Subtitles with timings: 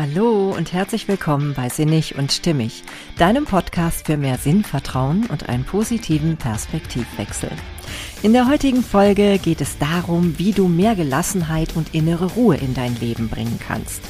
[0.00, 2.84] Hallo und herzlich willkommen bei Sinnig und Stimmig,
[3.18, 7.50] deinem Podcast für mehr Sinnvertrauen und einen positiven Perspektivwechsel.
[8.22, 12.72] In der heutigen Folge geht es darum, wie du mehr Gelassenheit und innere Ruhe in
[12.72, 14.00] dein Leben bringen kannst.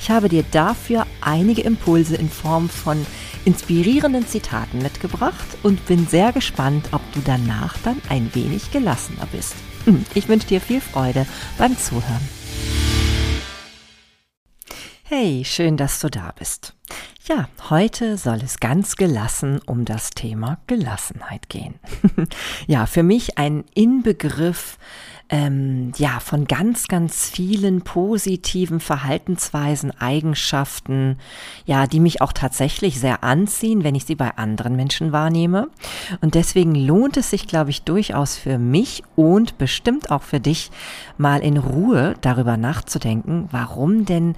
[0.00, 3.06] Ich habe dir dafür einige Impulse in Form von
[3.44, 9.54] inspirierenden Zitaten mitgebracht und bin sehr gespannt, ob du danach dann ein wenig gelassener bist.
[10.16, 11.24] Ich wünsche dir viel Freude
[11.56, 12.35] beim Zuhören.
[15.08, 16.74] Hey, schön, dass du da bist.
[17.28, 21.76] Ja, heute soll es ganz gelassen um das Thema Gelassenheit gehen.
[22.66, 24.78] ja, für mich ein Inbegriff
[25.28, 31.18] ähm, ja von ganz, ganz vielen positiven Verhaltensweisen, Eigenschaften,
[31.66, 35.68] ja, die mich auch tatsächlich sehr anziehen, wenn ich sie bei anderen Menschen wahrnehme.
[36.20, 40.70] Und deswegen lohnt es sich, glaube ich, durchaus für mich und bestimmt auch für dich,
[41.16, 44.36] mal in Ruhe darüber nachzudenken, warum denn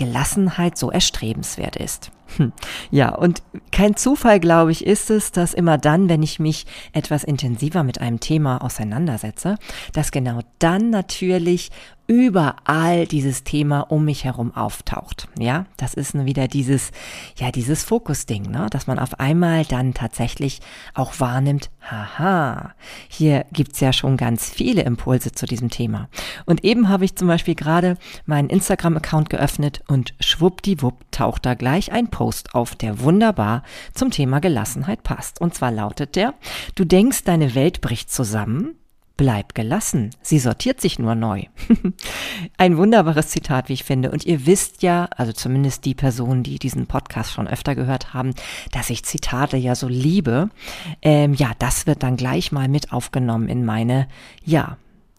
[0.00, 2.10] Gelassenheit so erstrebenswert ist.
[2.36, 2.52] Hm.
[2.90, 3.42] Ja, und
[3.72, 8.00] kein Zufall, glaube ich, ist es, dass immer dann, wenn ich mich etwas intensiver mit
[8.00, 9.56] einem Thema auseinandersetze,
[9.92, 11.70] dass genau dann natürlich
[12.10, 15.28] überall dieses Thema um mich herum auftaucht.
[15.38, 16.90] Ja, das ist nur wieder dieses,
[17.36, 18.66] ja, dieses Fokusding, ne?
[18.68, 20.58] dass man auf einmal dann tatsächlich
[20.92, 22.72] auch wahrnimmt, haha,
[23.08, 26.08] hier gibt's ja schon ganz viele Impulse zu diesem Thema.
[26.46, 31.92] Und eben habe ich zum Beispiel gerade meinen Instagram-Account geöffnet und schwuppdiwupp taucht da gleich
[31.92, 33.62] ein Post auf, der wunderbar
[33.94, 35.40] zum Thema Gelassenheit passt.
[35.40, 36.34] Und zwar lautet der,
[36.74, 38.76] du denkst, deine Welt bricht zusammen,
[39.20, 41.42] Bleib gelassen, sie sortiert sich nur neu.
[42.56, 44.12] Ein wunderbares Zitat, wie ich finde.
[44.12, 48.32] Und ihr wisst ja, also zumindest die Personen, die diesen Podcast schon öfter gehört haben,
[48.72, 50.48] dass ich Zitate ja so liebe.
[51.02, 54.08] Ähm, ja, das wird dann gleich mal mit aufgenommen in meine,
[54.42, 54.78] ja,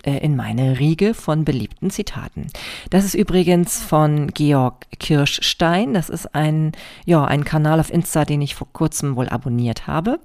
[0.09, 2.47] in meine Riege von beliebten Zitaten.
[2.89, 5.93] Das ist übrigens von Georg Kirschstein.
[5.93, 6.71] Das ist ein,
[7.05, 10.19] ja, ein Kanal auf Insta, den ich vor kurzem wohl abonniert habe.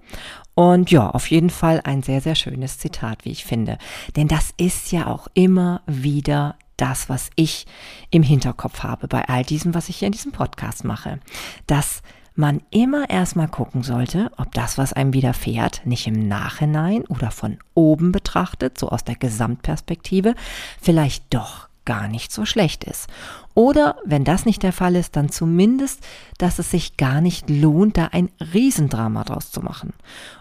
[0.54, 3.76] Und ja, auf jeden Fall ein sehr, sehr schönes Zitat, wie ich finde.
[4.16, 7.66] Denn das ist ja auch immer wieder das, was ich
[8.10, 11.18] im Hinterkopf habe bei all diesem, was ich hier in diesem Podcast mache.
[11.66, 12.02] Dass
[12.36, 17.58] man immer erstmal gucken sollte, ob das, was einem widerfährt, nicht im Nachhinein oder von
[17.74, 20.34] oben betrachtet, so aus der Gesamtperspektive,
[20.80, 23.08] vielleicht doch gar nicht so schlecht ist.
[23.54, 26.04] Oder wenn das nicht der Fall ist, dann zumindest,
[26.36, 29.94] dass es sich gar nicht lohnt, da ein Riesendrama draus zu machen.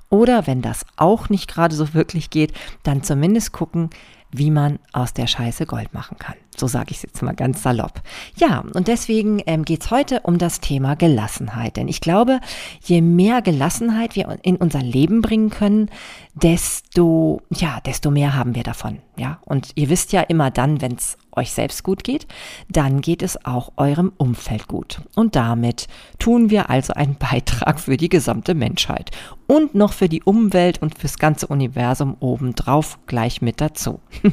[0.09, 3.89] Oder wenn das auch nicht gerade so wirklich geht, dann zumindest gucken,
[4.31, 6.35] wie man aus der Scheiße Gold machen kann.
[6.55, 8.01] So sage ich es jetzt mal ganz salopp.
[8.37, 11.77] Ja, und deswegen ähm, geht es heute um das Thema Gelassenheit.
[11.77, 12.39] Denn ich glaube,
[12.83, 15.89] je mehr Gelassenheit wir in unser Leben bringen können,
[16.33, 18.99] desto, ja, desto mehr haben wir davon.
[19.17, 22.27] Ja, und ihr wisst ja immer dann, wenn es euch selbst gut geht,
[22.69, 25.01] dann geht es auch eurem Umfeld gut.
[25.15, 25.87] Und damit
[26.19, 29.11] tun wir also einen Beitrag für die gesamte Menschheit
[29.47, 33.99] und noch für die Umwelt und fürs ganze Universum obendrauf gleich mit dazu.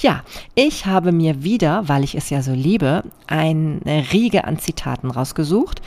[0.00, 0.22] ja,
[0.54, 5.82] ich habe mir wieder, weil ich es ja so liebe, eine Riege an Zitaten rausgesucht,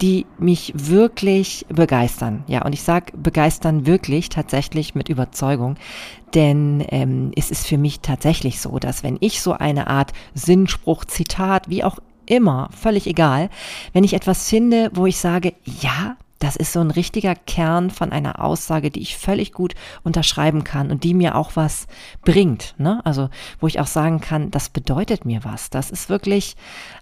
[0.00, 2.44] die mich wirklich begeistern.
[2.46, 5.76] Ja, und ich sage begeistern wirklich tatsächlich mit Überzeugung,
[6.34, 11.04] denn ähm, es ist für mich tatsächlich so, dass wenn ich so eine Art Sinnspruch,
[11.04, 13.50] Zitat, wie auch immer, völlig egal,
[13.92, 18.12] wenn ich etwas finde, wo ich sage, ja, das ist so ein richtiger Kern von
[18.12, 21.86] einer Aussage, die ich völlig gut unterschreiben kann und die mir auch was
[22.22, 22.74] bringt.
[22.78, 23.00] Ne?
[23.04, 23.28] Also
[23.60, 25.70] wo ich auch sagen kann, das bedeutet mir was.
[25.70, 26.56] Das ist wirklich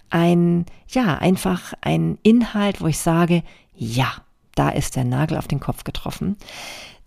[0.09, 4.11] ein, ja, einfach ein Inhalt, wo ich sage, ja,
[4.55, 6.35] da ist der Nagel auf den Kopf getroffen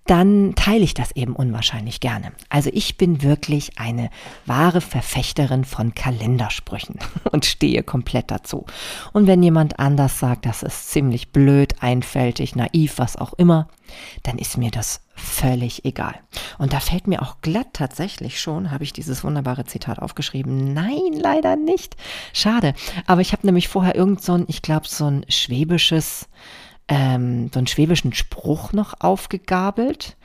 [0.07, 2.33] dann teile ich das eben unwahrscheinlich gerne.
[2.49, 4.11] Also ich bin wirklich eine
[4.47, 6.99] wahre Verfechterin von Kalendersprüchen
[7.31, 8.67] und stehe komplett dazu.
[9.13, 13.69] Und wenn jemand anders sagt, das ist ziemlich blöd, einfältig, naiv, was auch immer,
[14.25, 16.15] dann ist mir das völlig egal.
[16.59, 20.73] Und da fällt mir auch glatt tatsächlich schon, habe ich dieses wunderbare Zitat aufgeschrieben.
[20.73, 21.97] Nein, leider nicht.
[22.33, 22.75] Schade.
[23.07, 26.29] Aber ich habe nämlich vorher irgend so ein, ich glaube, so ein schwäbisches
[26.89, 30.17] ähm, so einen schwäbischen Spruch noch aufgegabelt.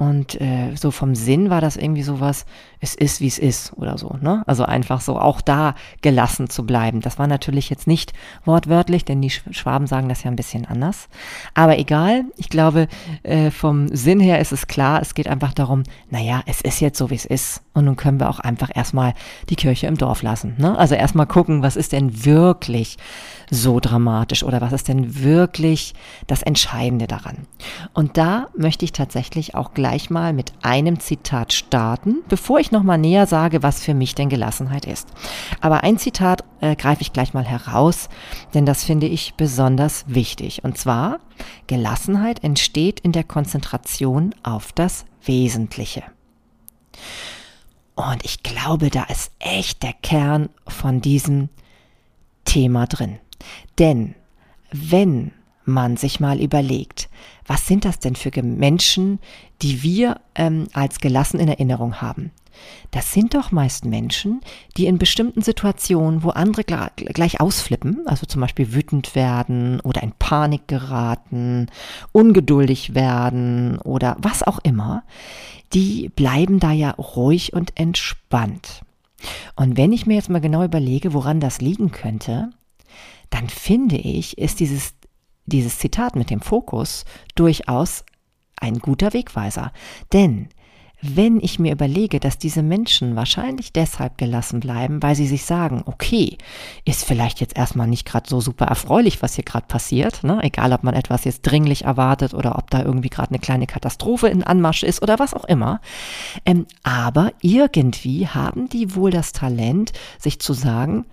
[0.00, 2.46] Und äh, so vom Sinn war das irgendwie sowas,
[2.80, 4.16] es ist, wie es ist oder so.
[4.18, 4.42] Ne?
[4.46, 7.02] Also einfach so auch da gelassen zu bleiben.
[7.02, 8.14] Das war natürlich jetzt nicht
[8.46, 11.10] wortwörtlich, denn die Schwaben sagen das ja ein bisschen anders.
[11.52, 12.88] Aber egal, ich glaube,
[13.24, 16.96] äh, vom Sinn her ist es klar, es geht einfach darum, naja, es ist jetzt
[16.96, 17.60] so, wie es ist.
[17.74, 19.12] Und nun können wir auch einfach erstmal
[19.50, 20.54] die Kirche im Dorf lassen.
[20.56, 20.78] Ne?
[20.78, 22.96] Also erstmal gucken, was ist denn wirklich
[23.50, 25.94] so dramatisch oder was ist denn wirklich
[26.26, 27.46] das Entscheidende daran?
[27.92, 32.98] Und da möchte ich tatsächlich auch gleich mal mit einem Zitat starten, bevor ich nochmal
[32.98, 35.08] näher sage, was für mich denn Gelassenheit ist.
[35.60, 38.08] Aber ein Zitat äh, greife ich gleich mal heraus,
[38.54, 40.62] denn das finde ich besonders wichtig.
[40.64, 41.18] Und zwar,
[41.66, 46.02] Gelassenheit entsteht in der Konzentration auf das Wesentliche.
[47.94, 51.50] Und ich glaube, da ist echt der Kern von diesem
[52.44, 53.18] Thema drin.
[53.78, 54.14] Denn
[54.72, 55.32] wenn
[55.64, 57.08] man sich mal überlegt,
[57.46, 59.18] was sind das denn für Menschen,
[59.62, 62.32] die wir ähm, als gelassen in Erinnerung haben?
[62.90, 64.40] Das sind doch meist Menschen,
[64.76, 70.12] die in bestimmten Situationen, wo andere gleich ausflippen, also zum Beispiel wütend werden oder in
[70.12, 71.68] Panik geraten,
[72.12, 75.04] ungeduldig werden oder was auch immer,
[75.72, 78.82] die bleiben da ja ruhig und entspannt.
[79.54, 82.50] Und wenn ich mir jetzt mal genau überlege, woran das liegen könnte,
[83.30, 84.94] dann finde ich, ist dieses,
[85.46, 87.04] dieses Zitat mit dem Fokus
[87.34, 88.04] durchaus
[88.56, 89.72] ein guter Wegweiser.
[90.12, 90.48] Denn
[91.02, 95.82] wenn ich mir überlege, dass diese Menschen wahrscheinlich deshalb gelassen bleiben, weil sie sich sagen,
[95.86, 96.36] okay,
[96.84, 100.40] ist vielleicht jetzt erstmal nicht gerade so super erfreulich, was hier gerade passiert, ne?
[100.42, 104.28] egal ob man etwas jetzt dringlich erwartet oder ob da irgendwie gerade eine kleine Katastrophe
[104.28, 105.80] in Anmarsch ist oder was auch immer.
[106.44, 111.06] Ähm, aber irgendwie haben die wohl das Talent, sich zu sagen,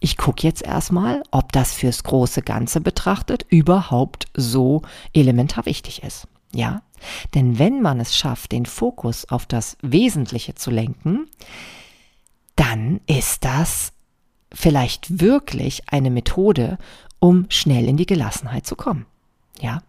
[0.00, 6.28] ich gucke jetzt erstmal, ob das fürs große Ganze betrachtet überhaupt so elementar wichtig ist.
[6.52, 6.82] Ja,
[7.34, 11.28] denn wenn man es schafft, den Fokus auf das Wesentliche zu lenken,
[12.56, 13.92] dann ist das
[14.52, 16.78] vielleicht wirklich eine Methode,
[17.20, 19.06] um schnell in die Gelassenheit zu kommen.
[19.60, 19.82] Ja,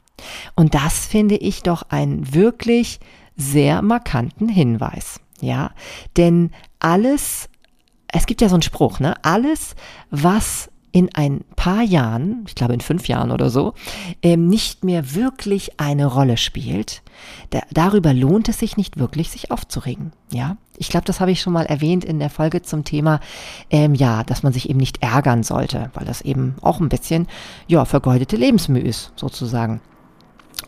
[0.56, 3.00] und das finde ich doch einen wirklich
[3.36, 5.22] sehr markanten Hinweis.
[5.42, 5.72] Ja,
[6.18, 7.49] denn alles,
[8.12, 9.16] es gibt ja so einen Spruch, ne?
[9.24, 9.76] Alles,
[10.10, 13.74] was in ein paar Jahren, ich glaube in fünf Jahren oder so,
[14.24, 17.04] ähm, nicht mehr wirklich eine Rolle spielt,
[17.52, 20.14] da, darüber lohnt es sich nicht wirklich, sich aufzuregen.
[20.32, 23.20] Ja, ich glaube, das habe ich schon mal erwähnt in der Folge zum Thema,
[23.70, 27.28] ähm, ja, dass man sich eben nicht ärgern sollte, weil das eben auch ein bisschen,
[27.68, 29.82] ja, vergeudete Lebensmühe ist, sozusagen.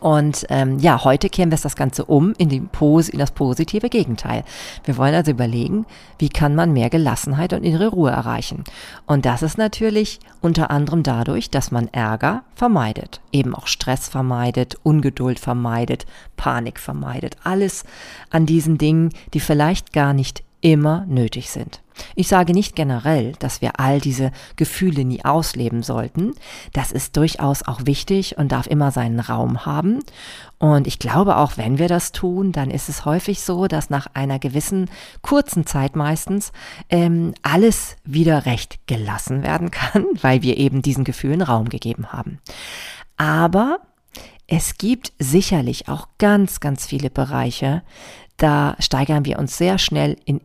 [0.02, 3.88] Und ähm, ja, heute kehren wir das Ganze um in, die Pos in das positive
[3.88, 4.42] Gegenteil.
[4.82, 5.86] Wir wollen also überlegen,
[6.18, 8.64] wie kann man mehr Gelassenheit und innere Ruhe erreichen.
[9.06, 14.74] Und das ist natürlich unter anderem dadurch, dass man Ärger vermeidet, eben auch Stress vermeidet,
[14.82, 16.04] Ungeduld vermeidet,
[16.36, 17.36] Panik vermeidet.
[17.44, 17.84] Alles
[18.30, 21.82] an diesen Dingen, die vielleicht gar nicht immer nötig sind.
[22.14, 26.32] Ich sage nicht generell, dass wir all diese Gefühle nie ausleben sollten.
[26.72, 30.00] Das ist durchaus auch wichtig und darf immer seinen Raum haben.
[30.58, 34.06] Und ich glaube auch, wenn wir das tun, dann ist es häufig so, dass nach
[34.14, 34.88] einer gewissen
[35.20, 36.52] kurzen Zeit meistens
[36.88, 42.38] ähm, alles wieder recht gelassen werden kann, weil wir eben diesen Gefühlen Raum gegeben haben.
[43.16, 43.80] Aber
[44.46, 47.82] es gibt sicherlich auch ganz, ganz viele Bereiche,
[48.36, 50.40] da steigern wir uns sehr schnell in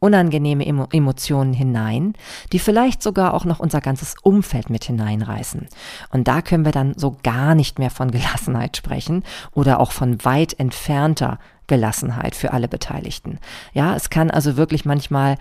[0.00, 2.14] unangenehme Emotionen hinein,
[2.52, 5.68] die vielleicht sogar auch noch unser ganzes Umfeld mit hineinreißen.
[6.10, 10.24] Und da können wir dann so gar nicht mehr von Gelassenheit sprechen oder auch von
[10.24, 13.38] weit entfernter Gelassenheit für alle Beteiligten.
[13.74, 15.36] Ja, es kann also wirklich manchmal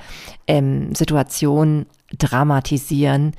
[0.45, 3.33] ähm, Situationen dramatisieren,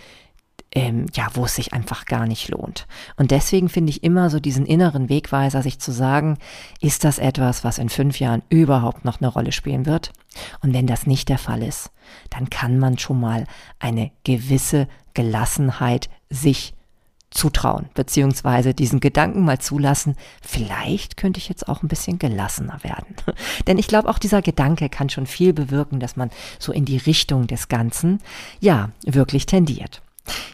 [0.73, 2.87] ähm, ja, wo es sich einfach gar nicht lohnt.
[3.17, 6.39] Und deswegen finde ich immer so diesen inneren Wegweiser, sich zu sagen,
[6.81, 10.13] ist das etwas, was in fünf Jahren überhaupt noch eine Rolle spielen wird?
[10.63, 11.91] Und wenn das nicht der Fall ist,
[12.31, 13.47] dann kann man schon mal
[13.79, 16.75] eine gewisse Gelassenheit sich
[17.31, 23.15] zutrauen, beziehungsweise diesen Gedanken mal zulassen, vielleicht könnte ich jetzt auch ein bisschen gelassener werden.
[23.67, 26.97] Denn ich glaube, auch dieser Gedanke kann schon viel bewirken, dass man so in die
[26.97, 28.21] Richtung des Ganzen,
[28.59, 30.03] ja, wirklich tendiert.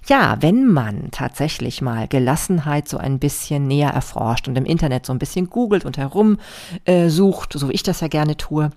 [0.06, 5.12] Ja, wenn man tatsächlich mal Gelassenheit so ein bisschen näher erforscht und im Internet so
[5.12, 8.70] ein bisschen googelt und herumsucht, äh, so wie ich das ja gerne tue,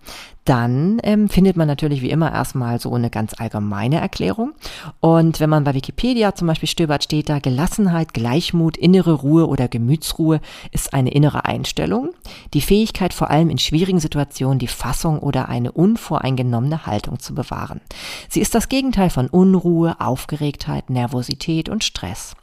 [0.50, 4.54] dann ähm, findet man natürlich wie immer erstmal so eine ganz allgemeine Erklärung.
[5.00, 9.68] Und wenn man bei Wikipedia zum Beispiel stöbert, steht da Gelassenheit, Gleichmut, innere Ruhe oder
[9.68, 10.42] Gemütsruhe
[10.72, 12.16] ist eine innere Einstellung.
[12.56, 17.80] Die Fähigkeit, vor allem in schwierigen Situationen die Fassung oder eine unvoreingenommene Haltung zu bewahren.
[18.28, 22.36] Sie ist das Gegenteil von Unruhe, Aufgeregtheit, Nervosität und Stress.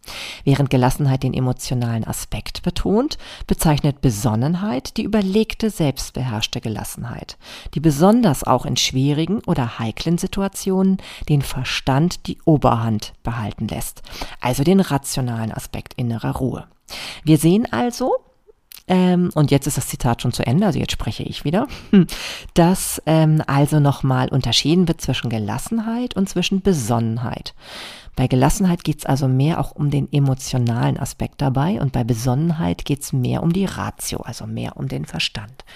[0.44, 7.36] Während Gelassenheit den emotionalen Aspekt betont, bezeichnet Besonnenheit die überlegte, selbstbeherrschte Gelassenheit.
[7.74, 10.98] Die besonders auch in schwierigen oder heiklen Situationen
[11.30, 14.02] den Verstand die Oberhand behalten lässt,
[14.38, 16.66] also den rationalen Aspekt innerer Ruhe.
[17.24, 18.16] Wir sehen also,
[18.86, 21.68] ähm, und jetzt ist das Zitat schon zu Ende, also jetzt spreche ich wieder,
[22.52, 27.54] dass ähm, also nochmal unterschieden wird zwischen Gelassenheit und zwischen Besonnenheit.
[28.16, 32.86] Bei Gelassenheit geht es also mehr auch um den emotionalen Aspekt dabei und bei Besonnenheit
[32.86, 35.66] geht es mehr um die Ratio, also mehr um den Verstand.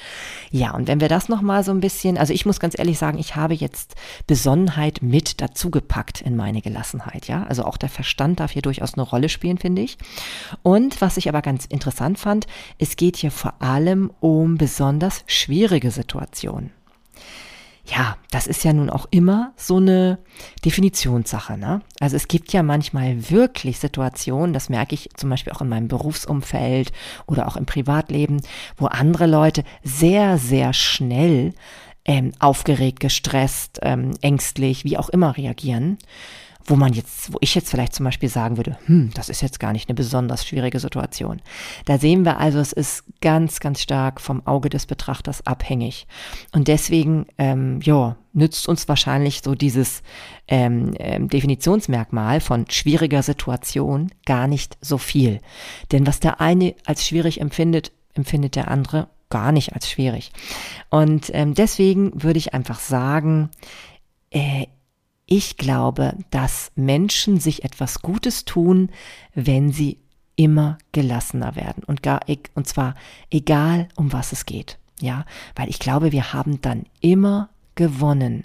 [0.51, 3.19] Ja, und wenn wir das nochmal so ein bisschen, also ich muss ganz ehrlich sagen,
[3.19, 3.95] ich habe jetzt
[4.27, 7.45] Besonnenheit mit dazu gepackt in meine Gelassenheit, ja.
[7.45, 9.99] Also auch der Verstand darf hier durchaus eine Rolle spielen, finde ich.
[10.63, 12.47] Und was ich aber ganz interessant fand,
[12.79, 16.73] es geht hier vor allem um besonders schwierige Situationen
[17.85, 20.19] ja, das ist ja nun auch immer so eine
[20.65, 21.57] Definitionssache.
[21.59, 21.81] Ne?
[21.99, 25.89] Also es gibt ja manchmal wirklich Situationen, das merke ich zum Beispiel auch in meinem
[25.89, 26.93] Berufsumfeld
[27.27, 28.41] oder auch im Privatleben,
[28.77, 31.55] wo andere Leute sehr, sehr schnell
[32.05, 35.99] ähm, aufgeregt, gestresst, ähm, ängstlich, wie auch immer reagieren
[36.71, 39.59] wo man jetzt, wo ich jetzt vielleicht zum Beispiel sagen würde, hm, das ist jetzt
[39.59, 41.43] gar nicht eine besonders schwierige Situation.
[41.85, 46.07] Da sehen wir also, es ist ganz, ganz stark vom Auge des Betrachters abhängig.
[46.53, 50.03] Und deswegen, ähm, ja, nützt uns wahrscheinlich so dieses
[50.47, 55.41] ähm, ähm, Definitionsmerkmal von schwieriger Situation gar nicht so viel.
[55.91, 60.31] Denn was der eine als schwierig empfindet, empfindet der andere gar nicht als schwierig.
[60.89, 63.51] Und ähm, deswegen würde ich einfach sagen,
[64.31, 64.67] äh,
[65.33, 68.91] ich glaube, dass Menschen sich etwas Gutes tun,
[69.33, 69.99] wenn sie
[70.35, 72.21] immer gelassener werden und gar,
[72.55, 72.97] und zwar
[73.31, 74.79] egal um was es geht.
[75.01, 78.45] Ja, weil ich glaube, wir haben dann immer gewonnen.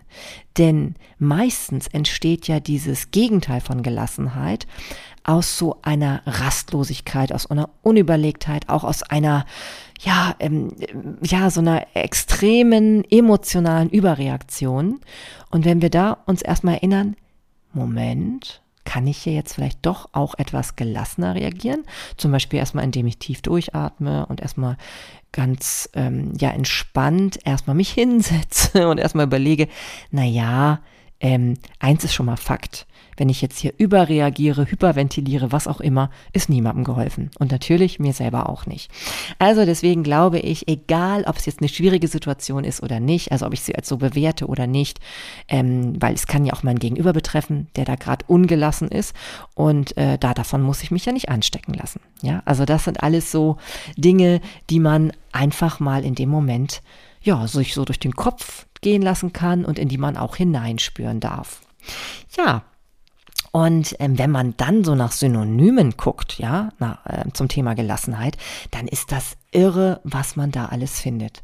[0.58, 4.68] Denn meistens entsteht ja dieses Gegenteil von Gelassenheit
[5.25, 9.46] aus so einer Rastlosigkeit, aus einer Unüberlegtheit, auch aus einer,
[10.00, 10.75] ja, ähm,
[11.22, 15.01] ja, so einer extremen emotionalen Überreaktion.
[15.50, 17.15] Und wenn wir da uns erstmal erinnern,
[17.74, 21.84] Moment, kann ich hier jetzt vielleicht doch auch etwas gelassener reagieren?
[22.17, 24.77] Zum Beispiel erstmal, indem ich tief durchatme und erstmal
[25.32, 29.67] ganz ähm, ja entspannt erstmal mich hinsetze und erstmal überlege,
[30.12, 30.82] na ja,
[31.20, 32.86] ähm, eins ist schon mal Fakt
[33.17, 37.31] wenn ich jetzt hier überreagiere, hyperventiliere, was auch immer, ist niemandem geholfen.
[37.39, 38.91] Und natürlich mir selber auch nicht.
[39.39, 43.45] Also deswegen glaube ich, egal ob es jetzt eine schwierige Situation ist oder nicht, also
[43.45, 45.00] ob ich sie als so bewerte oder nicht,
[45.48, 49.15] ähm, weil es kann ja auch mein Gegenüber betreffen, der da gerade ungelassen ist.
[49.53, 52.01] Und äh, da davon muss ich mich ja nicht anstecken lassen.
[52.22, 53.57] Ja, also das sind alles so
[53.98, 56.81] Dinge, die man einfach mal in dem Moment
[57.22, 61.19] ja, sich so durch den Kopf gehen lassen kann und in die man auch hineinspüren
[61.19, 61.62] darf.
[62.38, 62.63] Ja,
[63.55, 68.35] und ähm, wenn man dann so nach Synonymen guckt, ja, na, äh, zum Thema Gelassenheit,
[68.71, 71.41] dann ist das irre, was man da alles findet.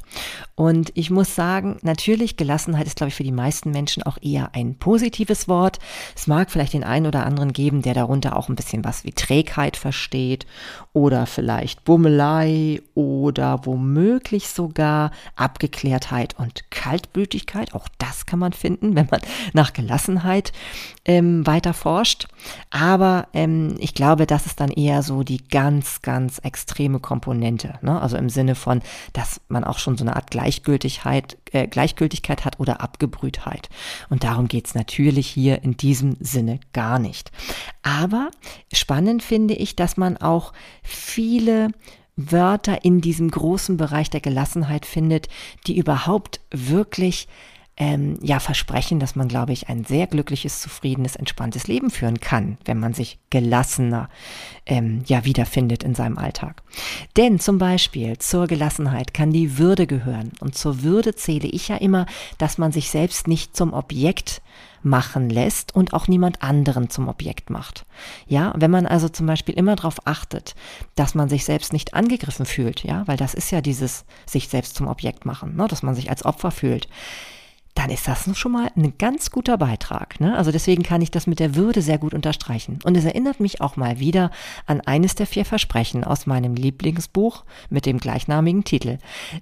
[0.54, 4.54] Und ich muss sagen, natürlich, Gelassenheit ist, glaube ich, für die meisten Menschen auch eher
[4.54, 5.78] ein positives Wort.
[6.14, 9.12] Es mag vielleicht den einen oder anderen geben, der darunter auch ein bisschen was wie
[9.12, 10.46] Trägheit versteht
[10.92, 17.74] oder vielleicht Bummelei oder womöglich sogar Abgeklärtheit und Kaltblütigkeit.
[17.74, 19.20] Auch das kann man finden, wenn man
[19.54, 20.52] nach Gelassenheit
[21.06, 22.28] ähm, weiter forscht.
[22.70, 27.78] Aber ähm, ich glaube, das ist dann eher so die ganz, ganz extreme Komponente.
[27.80, 28.01] Ne?
[28.02, 28.82] Also im Sinne von,
[29.12, 33.68] dass man auch schon so eine Art Gleichgültigkeit, äh, Gleichgültigkeit hat oder Abgebrühtheit.
[34.10, 37.30] Und darum geht es natürlich hier in diesem Sinne gar nicht.
[37.82, 38.30] Aber
[38.72, 41.68] spannend finde ich, dass man auch viele
[42.16, 45.28] Wörter in diesem großen Bereich der Gelassenheit findet,
[45.66, 47.28] die überhaupt wirklich
[47.76, 52.58] ähm, ja versprechen, dass man, glaube ich, ein sehr glückliches, zufriedenes, entspanntes Leben führen kann,
[52.64, 54.10] wenn man sich gelassener
[54.66, 56.62] ähm, ja wiederfindet in seinem Alltag.
[57.16, 60.32] Denn zum Beispiel zur Gelassenheit kann die Würde gehören.
[60.40, 64.42] Und zur Würde zähle ich ja immer, dass man sich selbst nicht zum Objekt
[64.82, 67.86] machen lässt und auch niemand anderen zum Objekt macht.
[68.26, 70.54] Ja, wenn man also zum Beispiel immer darauf achtet,
[70.96, 74.74] dass man sich selbst nicht angegriffen fühlt, ja, weil das ist ja dieses sich selbst
[74.74, 76.88] zum Objekt machen, ne, dass man sich als Opfer fühlt
[77.74, 80.20] dann ist das schon mal ein ganz guter Beitrag.
[80.20, 80.36] Ne?
[80.36, 82.78] Also deswegen kann ich das mit der Würde sehr gut unterstreichen.
[82.84, 84.30] Und es erinnert mich auch mal wieder
[84.66, 88.98] an eines der vier Versprechen aus meinem Lieblingsbuch mit dem gleichnamigen Titel.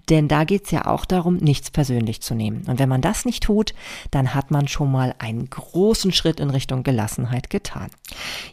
[0.09, 2.63] Denn da geht es ja auch darum, nichts persönlich zu nehmen.
[2.67, 3.75] Und wenn man das nicht tut,
[4.13, 7.91] dann hat man schon mal einen großen Schritt in Richtung Gelassenheit getan.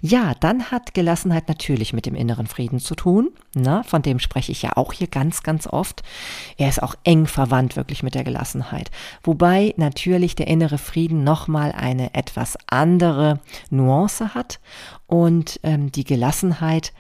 [0.02, 3.30] Ja, dann hat Gelassenheit natürlich mit dem inneren Frieden zu tun.
[3.54, 3.84] Ne?
[3.86, 6.02] Von dem spreche ich ja auch hier ganz, ganz oft.
[6.58, 8.90] Er ist auch eng verwandt wirklich mit der Gelassenheit.
[9.24, 14.60] Wobei natürlich der innere Frieden nochmal eine etwas andere Nuance hat
[15.06, 16.94] und ähm, die Gelassenheit,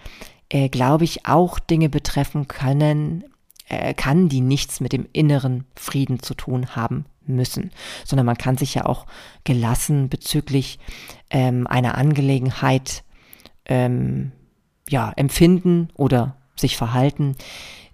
[0.50, 3.24] äh, glaube ich, auch Dinge betreffen können,
[3.70, 7.72] äh, kann, die nichts mit dem inneren Frieden zu tun haben müssen,
[8.06, 9.06] sondern man kann sich ja auch
[9.44, 10.80] gelassen bezüglich
[11.30, 13.04] ähm, einer Angelegenheit
[13.66, 14.32] ähm,
[14.90, 17.36] ja, empfinden oder sich verhalten,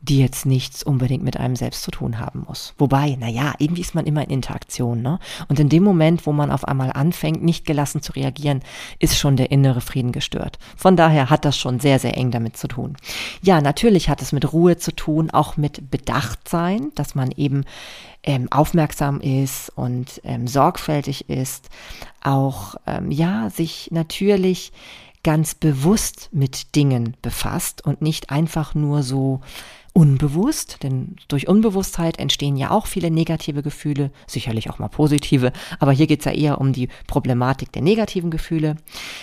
[0.03, 2.73] die jetzt nichts unbedingt mit einem selbst zu tun haben muss.
[2.77, 5.17] Wobei, naja, irgendwie ist man immer in Interaktion, ne?
[5.47, 8.63] Und in dem Moment, wo man auf einmal anfängt, nicht gelassen zu reagieren,
[8.99, 10.59] ist schon der innere Frieden gestört.
[10.75, 12.97] Von daher hat das schon sehr, sehr eng damit zu tun.
[13.41, 17.63] Ja, natürlich hat es mit Ruhe zu tun, auch mit Bedachtsein, dass man eben
[18.23, 21.69] ähm, aufmerksam ist und ähm, sorgfältig ist,
[22.21, 24.73] auch ähm, ja sich natürlich
[25.23, 29.41] ganz bewusst mit Dingen befasst und nicht einfach nur so
[29.93, 35.91] unbewusst, denn durch Unbewusstheit entstehen ja auch viele negative Gefühle, sicherlich auch mal positive, aber
[35.91, 38.77] hier geht's ja eher um die Problematik der negativen Gefühle.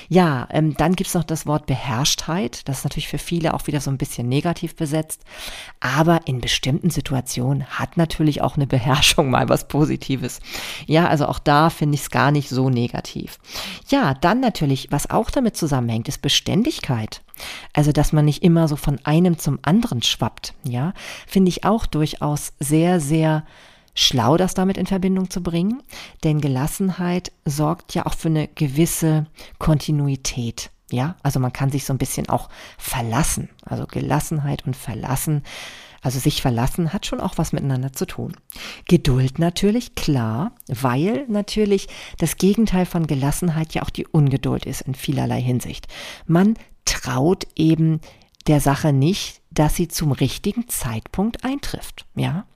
[0.09, 3.81] Ja, ähm, dann gibt's noch das Wort Beherrschtheit, das ist natürlich für viele auch wieder
[3.81, 5.25] so ein bisschen negativ besetzt,
[5.81, 10.39] aber in bestimmten Situationen hat natürlich auch eine Beherrschung mal was Positives.
[10.87, 13.39] Ja, also auch da finde ich es gar nicht so negativ.
[13.89, 17.23] Ja, dann natürlich, was auch damit zusammenhängt, ist Beständigkeit.
[17.73, 20.93] Also, dass man nicht immer so von einem zum anderen schwappt, ja,
[21.27, 23.45] finde ich auch durchaus sehr, sehr
[23.95, 25.83] schlau, das damit in Verbindung zu bringen.
[26.25, 29.27] Denn Gelassenheit sorgt ja auch für eine gewisse
[29.59, 30.71] Kontinuität.
[30.91, 33.49] Ja, also man kann sich so ein bisschen auch verlassen.
[33.65, 35.43] Also Gelassenheit und Verlassen
[36.03, 38.35] also sich verlassen hat schon auch was miteinander zu tun.
[38.89, 44.95] Geduld natürlich, klar, weil natürlich das Gegenteil von Gelassenheit ja auch die Ungeduld ist in
[44.95, 45.89] vielerlei Hinsicht.
[46.27, 46.55] Man
[46.85, 48.01] traut eben
[48.47, 52.07] der Sache nicht, dass sie zum richtigen Zeitpunkt eintrifft.
[52.15, 52.47] Ja,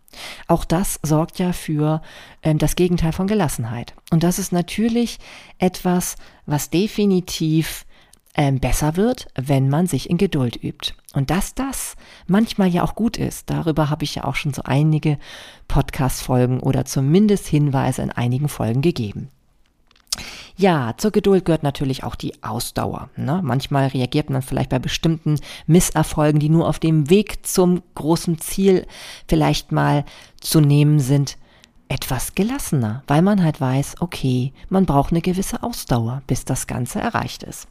[0.46, 2.02] auch das sorgt ja für
[2.42, 3.94] ähm, das Gegenteil von Gelassenheit.
[4.10, 5.18] Und das ist natürlich
[5.58, 6.16] etwas,
[6.46, 7.84] was definitiv
[8.36, 10.94] ähm, besser wird, wenn man sich in Geduld übt.
[11.14, 14.62] Und dass das manchmal ja auch gut ist, darüber habe ich ja auch schon so
[14.64, 15.18] einige
[15.68, 19.28] Podcast-Folgen oder zumindest Hinweise in einigen Folgen gegeben.
[20.56, 23.10] Ja, zur Geduld gehört natürlich auch die Ausdauer.
[23.16, 23.40] Ne?
[23.42, 28.86] Manchmal reagiert man vielleicht bei bestimmten Misserfolgen, die nur auf dem Weg zum großen Ziel
[29.26, 30.04] vielleicht mal
[30.40, 31.38] zu nehmen sind,
[31.94, 36.98] etwas gelassener, weil man halt weiß, okay, man braucht eine gewisse Ausdauer, bis das Ganze
[36.98, 37.68] erreicht ist.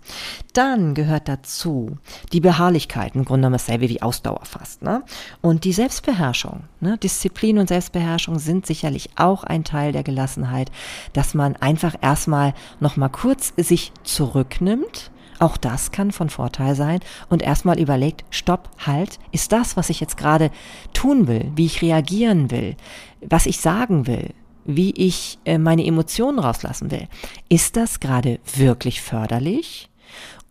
[0.53, 1.97] Dann gehört dazu
[2.31, 5.03] die Beharrlichkeit, im Grunde genommen dasselbe wie Ausdauer fast, ne?
[5.41, 6.97] Und die Selbstbeherrschung, ne?
[6.97, 10.71] Disziplin und Selbstbeherrschung sind sicherlich auch ein Teil der Gelassenheit,
[11.11, 16.99] dass man einfach erstmal nochmal kurz sich zurücknimmt, auch das kann von Vorteil sein
[17.29, 20.51] und erstmal überlegt, stopp, halt, ist das, was ich jetzt gerade
[20.93, 22.75] tun will, wie ich reagieren will,
[23.21, 24.33] was ich sagen will,
[24.65, 27.07] wie ich äh, meine Emotionen rauslassen will,
[27.49, 29.89] ist das gerade wirklich förderlich?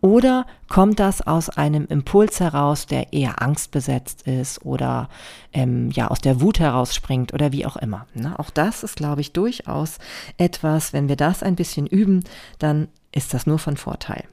[0.01, 5.07] Oder kommt das aus einem Impuls heraus, der eher angstbesetzt ist oder
[5.53, 8.05] ähm, ja aus der Wut herausspringt oder wie auch immer?
[8.13, 8.37] Ne?
[8.37, 9.99] Auch das ist, glaube ich, durchaus
[10.37, 12.25] etwas, wenn wir das ein bisschen üben,
[12.59, 14.25] dann ist das nur von Vorteil.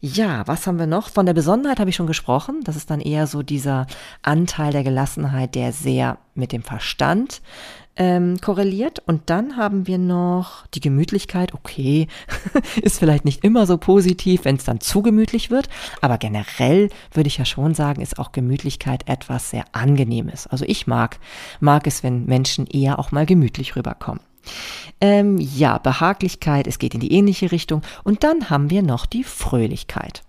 [0.00, 1.08] Ja, was haben wir noch?
[1.08, 2.60] Von der Besonnenheit habe ich schon gesprochen.
[2.62, 3.86] Das ist dann eher so dieser
[4.22, 7.42] Anteil der Gelassenheit, der sehr mit dem Verstand
[7.96, 9.00] ähm, korreliert.
[9.06, 11.52] Und dann haben wir noch die Gemütlichkeit.
[11.52, 12.06] Okay,
[12.80, 15.68] ist vielleicht nicht immer so positiv, wenn es dann zu gemütlich wird.
[16.00, 20.46] Aber generell würde ich ja schon sagen, ist auch Gemütlichkeit etwas sehr Angenehmes.
[20.46, 21.18] Also ich mag,
[21.58, 24.20] mag es, wenn Menschen eher auch mal gemütlich rüberkommen.
[25.00, 27.82] Ähm, ja, Behaglichkeit, es geht in die ähnliche Richtung.
[28.04, 30.22] Und dann haben wir noch die Fröhlichkeit.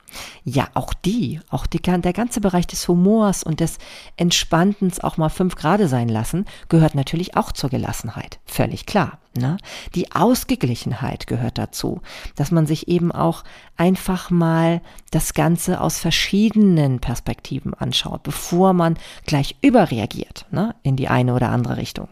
[0.43, 3.77] Ja, auch die, auch die, der ganze Bereich des Humors und des
[4.17, 8.39] Entspanntens auch mal fünf Grade sein lassen, gehört natürlich auch zur Gelassenheit.
[8.45, 9.19] Völlig klar.
[9.37, 9.57] Ne?
[9.93, 12.01] Die Ausgeglichenheit gehört dazu,
[12.35, 13.43] dass man sich eben auch
[13.77, 20.75] einfach mal das Ganze aus verschiedenen Perspektiven anschaut, bevor man gleich überreagiert ne?
[20.81, 22.09] in die eine oder andere Richtung.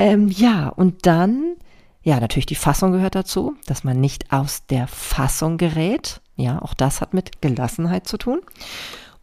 [0.00, 1.56] Ähm, ja, und dann,
[2.02, 6.22] ja, natürlich die Fassung gehört dazu, dass man nicht aus der Fassung gerät.
[6.36, 8.40] Ja, auch das hat mit Gelassenheit zu tun.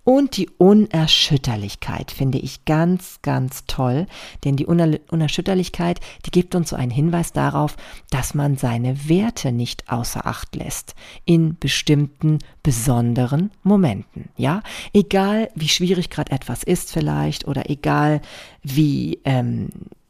[0.03, 4.05] Und die Unerschütterlichkeit finde ich ganz, ganz toll,
[4.45, 7.75] denn die Unerschütterlichkeit, die gibt uns so einen Hinweis darauf,
[8.09, 14.29] dass man seine Werte nicht außer Acht lässt in bestimmten besonderen Momenten.
[14.37, 14.61] Ja,
[14.93, 18.21] egal wie schwierig gerade etwas ist vielleicht oder egal
[18.63, 19.69] wie ähm,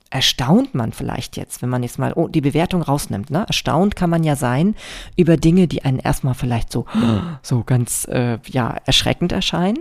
[0.10, 3.30] erstaunt man vielleicht jetzt, wenn man jetzt mal oh, die Bewertung rausnimmt.
[3.30, 3.46] Ne?
[3.48, 4.76] Erstaunt kann man ja sein
[5.16, 6.86] über Dinge, die einen erstmal vielleicht so,
[7.42, 9.80] so ganz äh, ja, erschreckend erscheinen.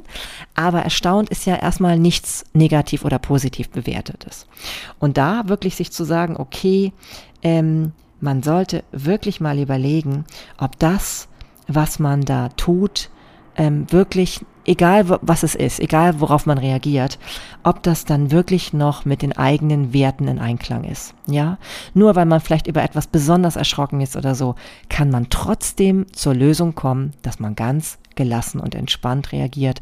[0.54, 4.46] Aber erstaunt ist ja erstmal nichts negativ oder positiv bewertetes.
[4.98, 6.92] Und da wirklich sich zu sagen, okay,
[7.42, 10.24] ähm, man sollte wirklich mal überlegen,
[10.58, 11.28] ob das,
[11.68, 13.10] was man da tut,
[13.56, 17.18] ähm, wirklich, egal was es ist, egal worauf man reagiert,
[17.62, 21.14] ob das dann wirklich noch mit den eigenen Werten in Einklang ist.
[21.26, 21.58] Ja,
[21.94, 24.54] nur weil man vielleicht über etwas besonders erschrocken ist oder so,
[24.88, 29.80] kann man trotzdem zur Lösung kommen, dass man ganz gelassen und entspannt reagiert.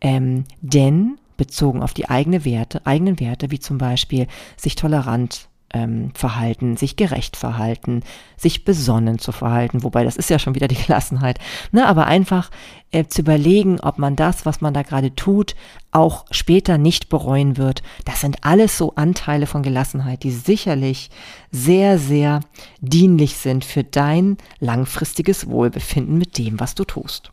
[0.00, 4.26] Ähm, denn bezogen auf die eigene Werte, eigenen Werte, wie zum Beispiel
[4.56, 8.02] sich tolerant ähm, verhalten, sich gerecht verhalten,
[8.36, 11.38] sich besonnen zu verhalten, wobei das ist ja schon wieder die Gelassenheit,
[11.72, 12.50] ne, aber einfach
[12.90, 15.54] äh, zu überlegen, ob man das, was man da gerade tut,
[15.92, 17.82] auch später nicht bereuen wird.
[18.04, 21.10] Das sind alles so Anteile von Gelassenheit, die sicherlich
[21.50, 22.40] sehr, sehr
[22.80, 27.30] dienlich sind für dein langfristiges Wohlbefinden mit dem, was du tust.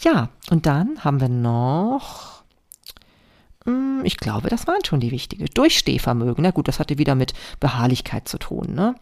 [0.00, 2.33] Ja, und dann haben wir noch
[4.04, 5.46] ich glaube, das waren schon die wichtigen.
[5.54, 6.42] Durchstehvermögen.
[6.42, 8.74] Na gut, das hatte wieder mit Beharrlichkeit zu tun.
[8.74, 8.94] Ne?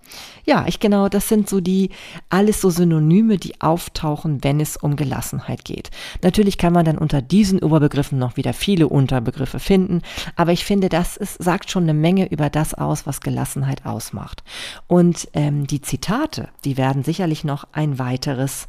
[0.44, 1.90] Ja, ich genau, das sind so die,
[2.30, 5.90] alles so Synonyme, die auftauchen, wenn es um Gelassenheit geht.
[6.22, 10.02] Natürlich kann man dann unter diesen Oberbegriffen noch wieder viele Unterbegriffe finden,
[10.36, 14.44] aber ich finde, das ist, sagt schon eine Menge über das aus, was Gelassenheit ausmacht.
[14.86, 18.68] Und ähm, die Zitate, die werden sicherlich noch ein weiteres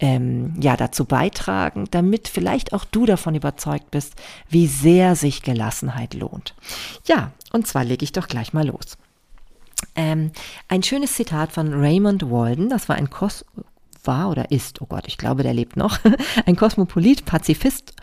[0.00, 4.14] ähm, ja dazu beitragen, damit vielleicht auch du davon überzeugt bist,
[4.48, 6.54] wie sehr sich Gelassenheit lohnt.
[7.06, 8.98] Ja, und zwar lege ich doch gleich mal los.
[9.96, 10.32] Ähm,
[10.68, 13.44] ein schönes Zitat von Raymond Walden, das war ein Kos
[14.06, 15.98] war oder ist, oh Gott, ich glaube, der lebt noch,
[16.46, 17.94] ein Kosmopolit, Pazifist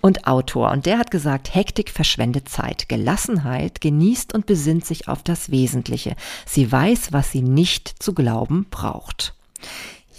[0.00, 0.70] und Autor.
[0.70, 6.14] Und der hat gesagt, Hektik verschwendet Zeit, Gelassenheit genießt und besinnt sich auf das Wesentliche.
[6.46, 9.34] Sie weiß, was sie nicht zu glauben braucht.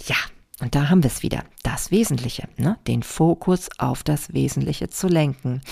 [0.06, 0.16] Ja,
[0.60, 2.78] und da haben wir es wieder, das Wesentliche, ne?
[2.86, 5.62] den Fokus auf das Wesentliche zu lenken.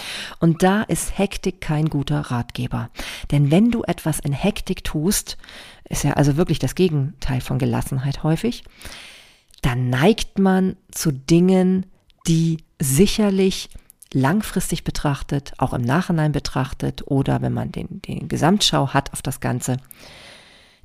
[0.41, 2.91] Und da ist Hektik kein guter Ratgeber.
[3.31, 5.37] Denn wenn du etwas in Hektik tust,
[5.89, 8.65] ist ja also wirklich das Gegenteil von Gelassenheit häufig,
[9.61, 11.87] dann neigt man zu Dingen,
[12.27, 13.69] die sicherlich
[14.13, 19.41] langfristig betrachtet, auch im Nachhinein betrachtet oder wenn man den, den Gesamtschau hat auf das
[19.41, 19.77] Ganze,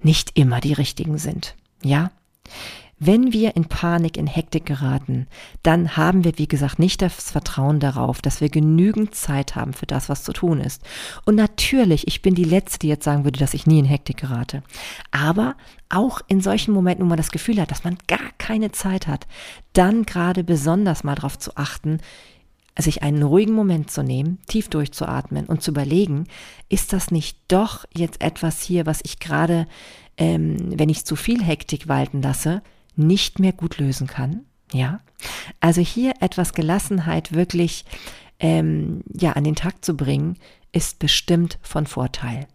[0.01, 1.55] nicht immer die richtigen sind.
[1.81, 2.11] Ja?
[3.05, 5.27] Wenn wir in Panik, in Hektik geraten,
[5.61, 9.85] dann haben wir, wie gesagt, nicht das Vertrauen darauf, dass wir genügend Zeit haben für
[9.85, 10.81] das, was zu tun ist.
[11.25, 14.17] Und natürlich, ich bin die Letzte, die jetzt sagen würde, dass ich nie in Hektik
[14.17, 14.63] gerate.
[15.11, 15.55] Aber
[15.89, 19.27] auch in solchen Momenten, wo man das Gefühl hat, dass man gar keine Zeit hat,
[19.73, 21.99] dann gerade besonders mal darauf zu achten,
[22.79, 26.27] sich einen ruhigen Moment zu nehmen, tief durchzuatmen und zu überlegen,
[26.69, 29.67] ist das nicht doch jetzt etwas hier, was ich gerade,
[30.17, 32.61] ähm, wenn ich zu viel Hektik walten lasse,
[32.95, 34.45] nicht mehr gut lösen kann.
[34.71, 34.99] Ja,
[35.59, 37.85] also hier etwas Gelassenheit wirklich
[38.39, 40.37] ähm, ja an den Tag zu bringen,
[40.71, 42.47] ist bestimmt von Vorteil.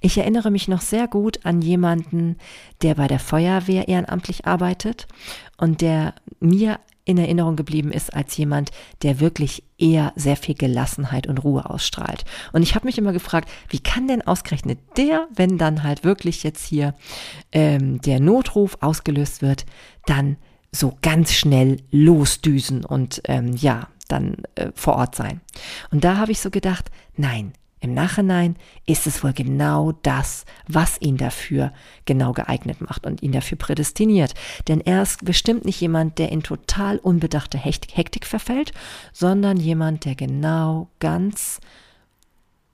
[0.00, 2.36] Ich erinnere mich noch sehr gut an jemanden,
[2.82, 5.06] der bei der Feuerwehr ehrenamtlich arbeitet
[5.56, 11.28] und der mir in Erinnerung geblieben ist als jemand, der wirklich eher sehr viel Gelassenheit
[11.28, 12.24] und Ruhe ausstrahlt.
[12.52, 16.42] Und ich habe mich immer gefragt, wie kann denn ausgerechnet der, wenn dann halt wirklich
[16.42, 16.94] jetzt hier
[17.52, 19.64] ähm, der Notruf ausgelöst wird,
[20.04, 20.36] dann
[20.72, 25.40] so ganz schnell losdüsen und ähm, ja, dann äh, vor Ort sein.
[25.92, 27.52] Und da habe ich so gedacht, nein,
[27.86, 31.72] im Nachhinein ist es wohl genau das, was ihn dafür
[32.04, 34.34] genau geeignet macht und ihn dafür prädestiniert.
[34.68, 38.72] Denn er ist bestimmt nicht jemand, der in total unbedachte Hektik verfällt,
[39.12, 41.60] sondern jemand, der genau ganz,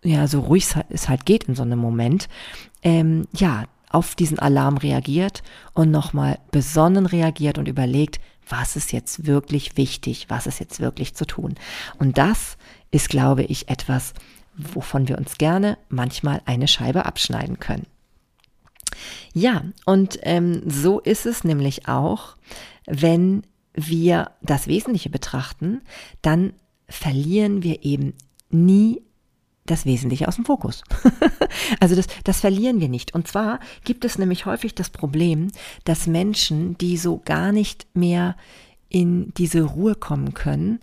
[0.02, 2.28] ja, so ruhig es halt geht in so einem Moment,
[2.82, 5.42] ähm, ja, auf diesen Alarm reagiert
[5.74, 11.14] und nochmal besonnen reagiert und überlegt, was ist jetzt wirklich wichtig, was ist jetzt wirklich
[11.14, 11.54] zu tun.
[11.98, 12.56] Und das
[12.90, 14.14] ist, glaube ich, etwas,
[14.56, 17.86] wovon wir uns gerne manchmal eine Scheibe abschneiden können.
[19.32, 22.36] Ja, und ähm, so ist es nämlich auch,
[22.86, 23.42] wenn
[23.74, 25.80] wir das Wesentliche betrachten,
[26.20, 26.52] dann
[26.88, 28.14] verlieren wir eben
[28.50, 29.02] nie
[29.64, 30.82] das Wesentliche aus dem Fokus.
[31.80, 33.14] also das, das verlieren wir nicht.
[33.14, 35.48] Und zwar gibt es nämlich häufig das Problem,
[35.84, 38.36] dass Menschen, die so gar nicht mehr
[38.88, 40.80] in diese Ruhe kommen können,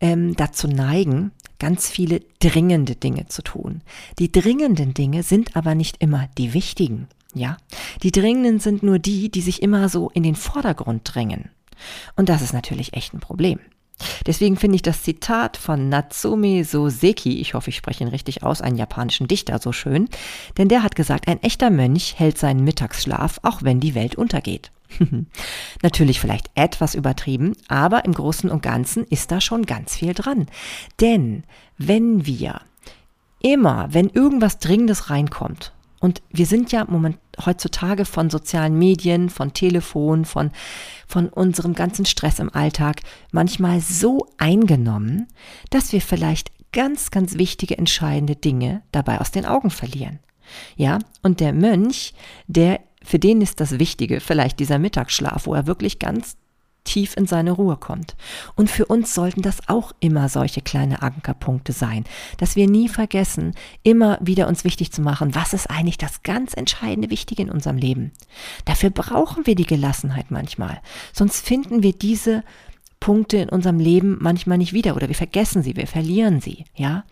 [0.00, 1.30] ähm, dazu neigen,
[1.62, 3.82] ganz viele dringende Dinge zu tun.
[4.18, 7.06] Die dringenden Dinge sind aber nicht immer die wichtigen.
[7.34, 7.56] Ja,
[8.02, 11.50] die dringenden sind nur die, die sich immer so in den Vordergrund drängen.
[12.16, 13.60] Und das ist natürlich echt ein Problem.
[14.26, 18.60] Deswegen finde ich das Zitat von Natsume Soseki, ich hoffe, ich spreche ihn richtig aus,
[18.60, 20.08] einen japanischen Dichter, so schön,
[20.58, 24.72] denn der hat gesagt, ein echter Mönch hält seinen Mittagsschlaf, auch wenn die Welt untergeht.
[25.82, 30.46] Natürlich vielleicht etwas übertrieben, aber im Großen und Ganzen ist da schon ganz viel dran.
[31.00, 31.44] Denn
[31.78, 32.60] wenn wir
[33.40, 39.54] immer, wenn irgendwas Dringendes reinkommt, Und wir sind ja moment, heutzutage von sozialen Medien, von
[39.54, 40.50] Telefon, von,
[41.06, 45.28] von unserem ganzen Stress im Alltag manchmal so eingenommen,
[45.70, 50.18] dass wir vielleicht ganz, ganz wichtige, entscheidende Dinge dabei aus den Augen verlieren.
[50.76, 52.14] Ja, und der Mönch,
[52.48, 56.36] der, für den ist das Wichtige vielleicht dieser Mittagsschlaf, wo er wirklich ganz
[56.84, 58.16] tief in seine Ruhe kommt.
[58.56, 62.04] Und für uns sollten das auch immer solche kleine Ankerpunkte sein,
[62.38, 66.54] dass wir nie vergessen, immer wieder uns wichtig zu machen, was ist eigentlich das ganz
[66.54, 68.12] entscheidende Wichtige in unserem Leben.
[68.64, 70.80] Dafür brauchen wir die Gelassenheit manchmal,
[71.12, 72.42] sonst finden wir diese
[73.02, 77.04] Punkte in unserem Leben manchmal nicht wieder oder wir vergessen sie, wir verlieren sie, ja.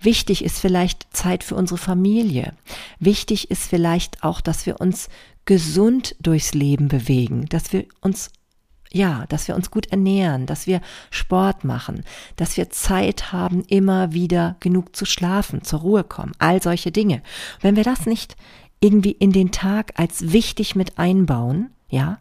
[0.00, 2.54] Wichtig ist vielleicht Zeit für unsere Familie.
[2.98, 5.08] Wichtig ist vielleicht auch, dass wir uns
[5.44, 8.30] gesund durchs Leben bewegen, dass wir uns
[8.90, 12.02] ja, dass wir uns gut ernähren, dass wir Sport machen,
[12.34, 17.22] dass wir Zeit haben, immer wieder genug zu schlafen, zur Ruhe kommen, all solche Dinge.
[17.60, 18.34] Wenn wir das nicht
[18.80, 22.18] irgendwie in den Tag als wichtig mit einbauen, ja,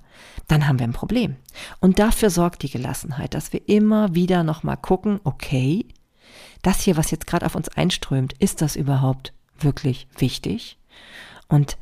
[0.47, 1.35] dann haben wir ein Problem.
[1.79, 5.85] Und dafür sorgt die Gelassenheit, dass wir immer wieder nochmal gucken, okay,
[6.61, 10.77] das hier, was jetzt gerade auf uns einströmt, ist das überhaupt wirklich wichtig?
[11.47, 11.77] Und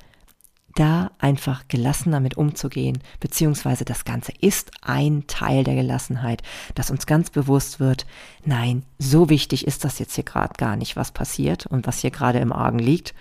[0.75, 6.43] da einfach gelassen damit umzugehen, beziehungsweise das Ganze ist ein Teil der Gelassenheit,
[6.75, 8.05] dass uns ganz bewusst wird,
[8.43, 12.11] nein, so wichtig ist das jetzt hier gerade gar nicht, was passiert und was hier
[12.11, 13.15] gerade im Argen liegt.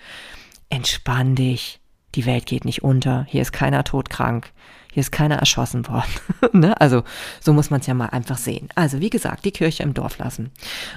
[0.69, 1.79] Entspann dich,
[2.15, 4.51] die Welt geht nicht unter, hier ist keiner todkrank,
[4.95, 6.09] hier ist keiner erschossen worden.
[6.53, 6.79] ne?
[6.79, 7.03] Also
[7.41, 8.69] so muss man es ja mal einfach sehen.
[8.75, 10.51] Also wie gesagt, die Kirche im Dorf lassen.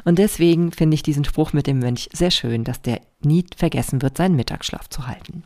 [0.04, 4.00] Und deswegen finde ich diesen Spruch mit dem Mönch sehr schön, dass der nie vergessen
[4.00, 5.42] wird, seinen Mittagsschlaf zu halten.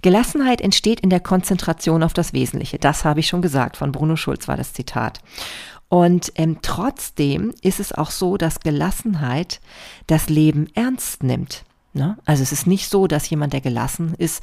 [0.00, 2.78] Gelassenheit entsteht in der Konzentration auf das Wesentliche.
[2.78, 3.76] Das habe ich schon gesagt.
[3.76, 5.20] Von Bruno Schulz war das Zitat.
[5.90, 9.60] Und ähm, trotzdem ist es auch so, dass Gelassenheit
[10.06, 11.66] das Leben ernst nimmt.
[11.92, 12.16] Ne?
[12.24, 14.42] Also es ist nicht so, dass jemand, der gelassen ist,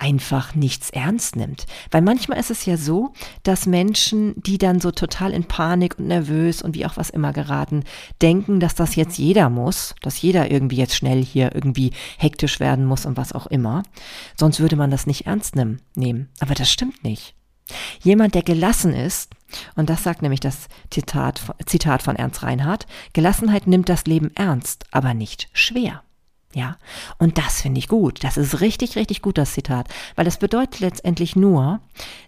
[0.00, 1.66] einfach nichts ernst nimmt.
[1.90, 6.08] Weil manchmal ist es ja so, dass Menschen, die dann so total in Panik und
[6.08, 7.84] nervös und wie auch was immer geraten,
[8.22, 12.86] denken, dass das jetzt jeder muss, dass jeder irgendwie jetzt schnell hier irgendwie hektisch werden
[12.86, 13.82] muss und was auch immer.
[14.36, 16.28] Sonst würde man das nicht ernst nehmen.
[16.40, 17.34] Aber das stimmt nicht.
[18.02, 19.30] Jemand, der gelassen ist,
[19.76, 24.86] und das sagt nämlich das Zitat, Zitat von Ernst Reinhardt, Gelassenheit nimmt das Leben ernst,
[24.90, 26.02] aber nicht schwer.
[26.52, 26.76] Ja,
[27.18, 28.24] und das finde ich gut.
[28.24, 31.80] Das ist richtig, richtig gut, das Zitat, weil es bedeutet letztendlich nur,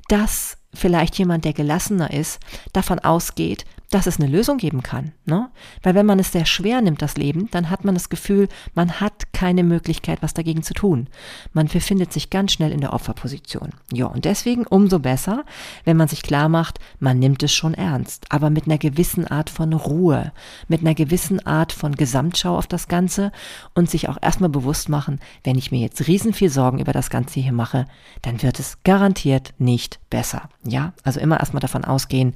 [0.09, 2.39] dass vielleicht jemand, der gelassener ist,
[2.73, 5.13] davon ausgeht, dass es eine Lösung geben kann.
[5.27, 5.51] Ne?
[5.83, 9.01] Weil wenn man es sehr schwer nimmt, das Leben, dann hat man das Gefühl, man
[9.01, 11.09] hat keine Möglichkeit, was dagegen zu tun.
[11.53, 13.71] Man befindet sich ganz schnell in der Opferposition.
[13.93, 15.45] Ja, und deswegen umso besser,
[15.85, 19.51] wenn man sich klar macht, man nimmt es schon ernst, aber mit einer gewissen Art
[19.51, 20.33] von Ruhe,
[20.69, 23.31] mit einer gewissen Art von Gesamtschau auf das Ganze
[23.75, 27.11] und sich auch erstmal bewusst machen, wenn ich mir jetzt riesen viel Sorgen über das
[27.11, 27.87] Ganze hier mache,
[28.23, 30.49] dann wird es garantiert nicht besser.
[30.65, 32.33] Ja, also immer erstmal davon ausgehen,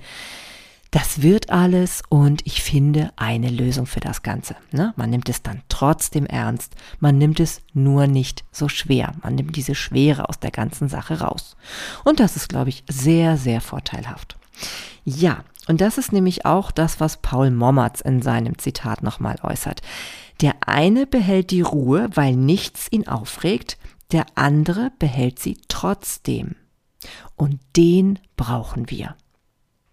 [0.90, 4.56] das wird alles und ich finde eine Lösung für das Ganze.
[4.70, 4.94] Ne?
[4.96, 9.12] Man nimmt es dann trotzdem ernst, man nimmt es nur nicht so schwer.
[9.22, 11.56] Man nimmt diese Schwere aus der ganzen Sache raus.
[12.04, 14.36] Und das ist, glaube ich, sehr, sehr vorteilhaft.
[15.04, 19.82] Ja, und das ist nämlich auch das, was Paul Mommerz in seinem Zitat nochmal äußert.
[20.40, 23.78] Der eine behält die Ruhe, weil nichts ihn aufregt,
[24.12, 26.54] der andere behält sie trotzdem.
[27.34, 29.16] Und den brauchen wir.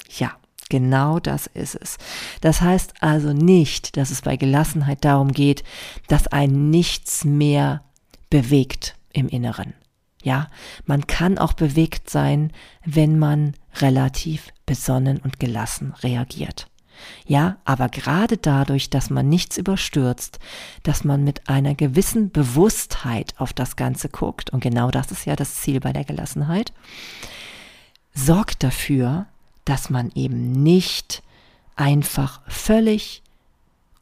[0.10, 0.34] Ja,
[0.74, 2.00] Genau das ist es.
[2.42, 5.64] Das heißt also nicht, dass es bei Gelassenheit darum geht,
[6.08, 7.84] dass ein nichts mehr
[8.32, 9.76] bewegt im Inneren.
[10.24, 10.48] Ja,
[10.88, 12.52] man kann auch bewegt sein,
[12.84, 16.72] wenn man relativ besonnen und gelassen reagiert.
[17.28, 20.40] Ja, aber gerade dadurch, dass man nichts überstürzt,
[20.82, 25.36] dass man mit einer gewissen Bewusstheit auf das Ganze guckt, und genau das ist ja
[25.36, 26.74] das Ziel bei der Gelassenheit,
[28.16, 29.28] sorgt dafür,
[29.66, 31.24] dass man eben nicht
[31.76, 33.22] einfach völlig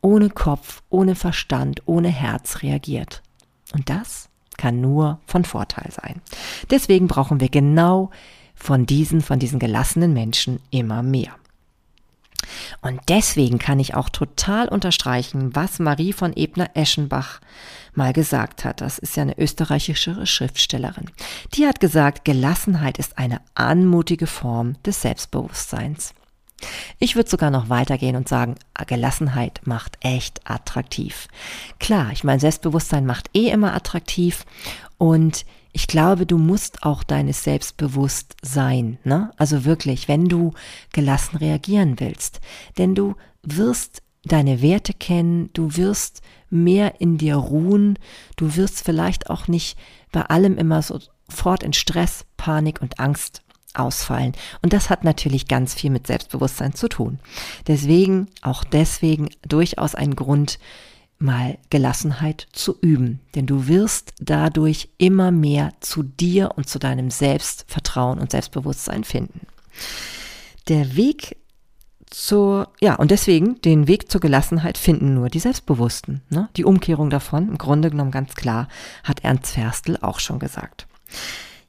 [0.01, 3.21] ohne Kopf, ohne Verstand, ohne Herz reagiert.
[3.73, 6.21] Und das kann nur von Vorteil sein.
[6.69, 8.11] Deswegen brauchen wir genau
[8.55, 11.35] von diesen, von diesen gelassenen Menschen immer mehr.
[12.81, 17.39] Und deswegen kann ich auch total unterstreichen, was Marie von Ebner-Eschenbach
[17.93, 18.81] mal gesagt hat.
[18.81, 21.05] Das ist ja eine österreichische Schriftstellerin.
[21.53, 26.13] Die hat gesagt, Gelassenheit ist eine anmutige Form des Selbstbewusstseins.
[26.99, 28.55] Ich würde sogar noch weitergehen und sagen,
[28.87, 31.27] Gelassenheit macht echt attraktiv.
[31.79, 34.45] Klar, ich meine, Selbstbewusstsein macht eh immer attraktiv
[34.97, 39.31] und ich glaube, du musst auch deines Selbstbewusst sein, ne?
[39.37, 40.53] Also wirklich, wenn du
[40.91, 42.41] gelassen reagieren willst.
[42.77, 47.97] Denn du wirst deine Werte kennen, du wirst mehr in dir ruhen,
[48.35, 49.77] du wirst vielleicht auch nicht
[50.11, 53.41] bei allem immer sofort in Stress, Panik und Angst
[53.73, 54.33] ausfallen.
[54.61, 57.19] Und das hat natürlich ganz viel mit Selbstbewusstsein zu tun.
[57.67, 60.59] Deswegen, auch deswegen durchaus ein Grund,
[61.17, 63.19] mal Gelassenheit zu üben.
[63.35, 69.41] Denn du wirst dadurch immer mehr zu dir und zu deinem Selbstvertrauen und Selbstbewusstsein finden.
[70.67, 71.37] Der Weg
[72.11, 76.21] zur, ja, und deswegen den Weg zur Gelassenheit finden nur die Selbstbewussten.
[76.29, 76.49] Ne?
[76.57, 78.67] Die Umkehrung davon, im Grunde genommen ganz klar,
[79.03, 80.87] hat Ernst Ferstel auch schon gesagt.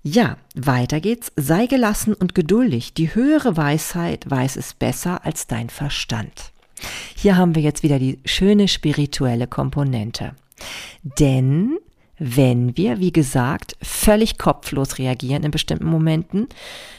[0.03, 1.33] Ja, weiter geht's.
[1.37, 2.93] Sei gelassen und geduldig.
[2.93, 6.53] Die höhere Weisheit weiß es besser als dein Verstand.
[7.15, 10.35] Hier haben wir jetzt wieder die schöne spirituelle Komponente.
[11.03, 11.79] Denn
[12.25, 16.49] wenn wir, wie gesagt, völlig kopflos reagieren in bestimmten Momenten,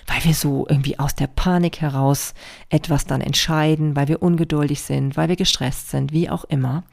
[0.06, 2.34] weil wir so irgendwie aus der Panik heraus
[2.68, 6.84] etwas dann entscheiden, weil wir ungeduldig sind, weil wir gestresst sind, wie auch immer,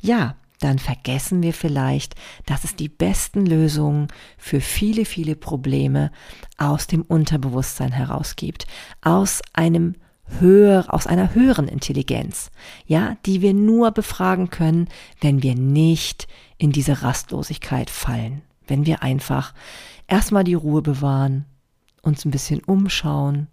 [0.00, 6.10] ja, dann vergessen wir vielleicht, dass es die besten Lösungen für viele, viele Probleme
[6.58, 8.66] aus dem Unterbewusstsein heraus gibt,
[9.00, 9.94] aus einem
[10.40, 12.50] höher, aus einer höheren Intelligenz,
[12.86, 14.88] ja, die wir nur befragen können,
[15.20, 16.26] wenn wir nicht
[16.58, 19.54] in diese Rastlosigkeit fallen, wenn wir einfach
[20.06, 21.44] erstmal die Ruhe bewahren,
[22.02, 23.48] uns ein bisschen umschauen,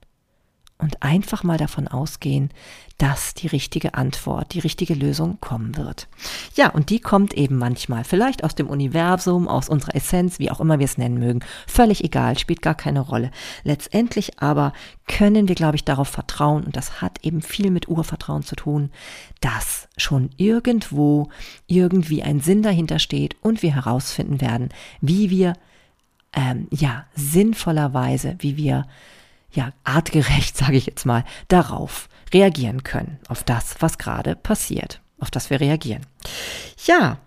[0.77, 2.49] und einfach mal davon ausgehen,
[2.97, 6.07] dass die richtige Antwort, die richtige Lösung kommen wird.
[6.55, 10.59] Ja, und die kommt eben manchmal vielleicht aus dem Universum, aus unserer Essenz, wie auch
[10.59, 11.39] immer wir es nennen mögen.
[11.67, 13.31] Völlig egal, spielt gar keine Rolle.
[13.63, 14.73] Letztendlich aber
[15.07, 18.91] können wir, glaube ich, darauf vertrauen, und das hat eben viel mit Urvertrauen zu tun,
[19.41, 21.29] dass schon irgendwo
[21.67, 24.69] irgendwie ein Sinn dahinter steht und wir herausfinden werden,
[25.01, 25.53] wie wir,
[26.33, 28.85] ähm, ja, sinnvollerweise, wie wir
[29.53, 35.31] ja, artgerecht, sage ich jetzt mal, darauf reagieren können, auf das, was gerade passiert, auf
[35.31, 36.05] das wir reagieren.
[36.85, 37.17] Ja,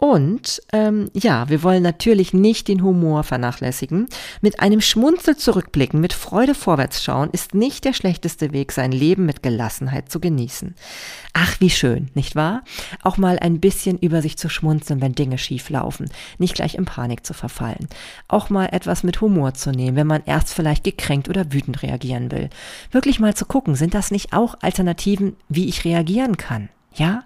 [0.00, 4.08] und ähm, ja, wir wollen natürlich nicht den Humor vernachlässigen.
[4.40, 9.26] Mit einem Schmunzel zurückblicken, mit Freude vorwärts schauen, ist nicht der schlechteste Weg, sein Leben
[9.26, 10.74] mit Gelassenheit zu genießen.
[11.34, 12.64] Ach, wie schön, nicht wahr?
[13.02, 16.08] Auch mal ein bisschen über sich zu schmunzeln, wenn Dinge schief laufen,
[16.38, 17.86] nicht gleich in Panik zu verfallen.
[18.26, 22.32] Auch mal etwas mit Humor zu nehmen, wenn man erst vielleicht gekränkt oder wütend reagieren
[22.32, 22.48] will.
[22.90, 26.70] Wirklich mal zu gucken, sind das nicht auch Alternativen, wie ich reagieren kann?
[26.94, 27.24] Ja?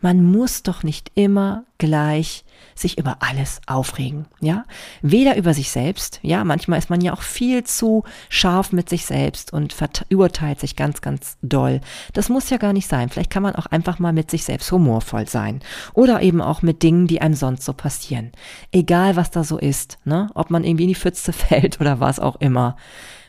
[0.00, 4.64] Man muss doch nicht immer gleich sich über alles aufregen, ja?
[5.02, 9.06] Weder über sich selbst, ja, manchmal ist man ja auch viel zu scharf mit sich
[9.06, 9.74] selbst und
[10.12, 11.80] urteilt sich ganz, ganz doll.
[12.12, 13.08] Das muss ja gar nicht sein.
[13.08, 15.60] Vielleicht kann man auch einfach mal mit sich selbst humorvoll sein.
[15.92, 18.32] Oder eben auch mit Dingen, die einem sonst so passieren.
[18.72, 20.30] Egal, was da so ist, ne?
[20.34, 22.76] Ob man irgendwie in die Pfütze fällt oder was auch immer.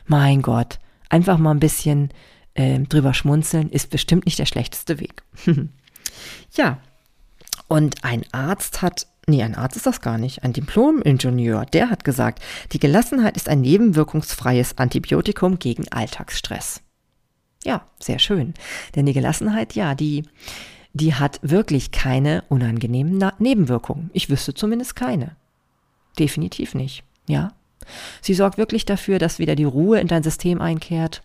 [0.06, 2.10] Mein Gott, einfach mal ein bisschen
[2.54, 5.22] äh, drüber schmunzeln ist bestimmt nicht der schlechteste Weg.
[6.54, 6.78] Ja,
[7.68, 12.04] und ein Arzt hat, nee, ein Arzt ist das gar nicht, ein Diplom-Ingenieur, der hat
[12.04, 16.82] gesagt, die Gelassenheit ist ein nebenwirkungsfreies Antibiotikum gegen Alltagsstress.
[17.64, 18.54] Ja, sehr schön.
[18.94, 20.22] Denn die Gelassenheit, ja, die,
[20.92, 24.10] die hat wirklich keine unangenehmen Na Nebenwirkungen.
[24.12, 25.34] Ich wüsste zumindest keine.
[26.18, 27.52] Definitiv nicht, ja.
[28.20, 31.22] Sie sorgt wirklich dafür, dass wieder die Ruhe in dein System einkehrt.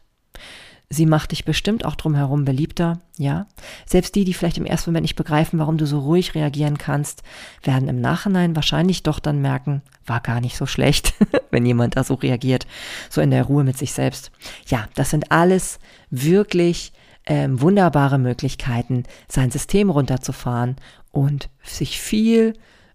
[0.94, 3.48] Sie macht dich bestimmt auch drumherum beliebter, ja.
[3.86, 7.24] Selbst die, die vielleicht im ersten Moment nicht begreifen, warum du so ruhig reagieren kannst,
[7.64, 11.14] werden im Nachhinein wahrscheinlich doch dann merken, war gar nicht so schlecht,
[11.50, 12.68] wenn jemand da so reagiert,
[13.10, 14.32] so in der Ruhe mit sich selbst.
[14.68, 16.92] Ja, das sind alles wirklich
[17.26, 20.76] ähm, wunderbare Möglichkeiten, sein System runterzufahren
[21.14, 22.54] und sich viel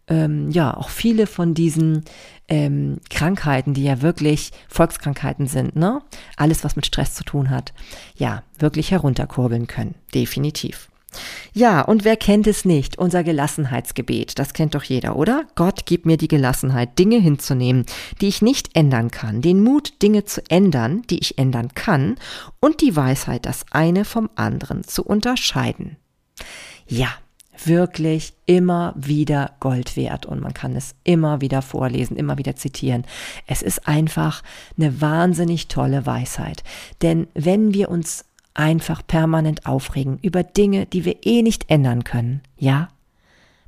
[0.09, 2.05] ähm, ja auch viele von diesen
[2.49, 6.03] ähm, Krankheiten, die ja wirklich Volkskrankheiten sind, ne?
[6.37, 7.73] Alles, was mit Stress zu tun hat,
[8.16, 9.95] ja, wirklich herunterkurbeln können.
[10.14, 10.88] Definitiv.
[11.55, 12.99] Ja, und wer kennt es nicht?
[12.99, 14.38] Unser Gelassenheitsgebet.
[14.38, 15.45] Das kennt doch jeder, oder?
[15.55, 17.87] Gott gib mir die Gelassenheit, Dinge hinzunehmen,
[18.21, 22.16] die ich nicht ändern kann, den Mut, Dinge zu ändern, die ich ändern kann,
[22.61, 25.97] und die Weisheit, das eine vom anderen zu unterscheiden.
[26.87, 27.09] Ja,
[27.64, 33.05] wirklich immer wieder Gold wert und man kann es immer wieder vorlesen, immer wieder zitieren.
[33.47, 34.42] Es ist einfach
[34.77, 36.62] eine wahnsinnig tolle Weisheit.
[37.03, 42.42] Denn wenn wir uns einfach permanent aufregen über Dinge, die wir eh nicht ändern können,
[42.57, 42.88] ja,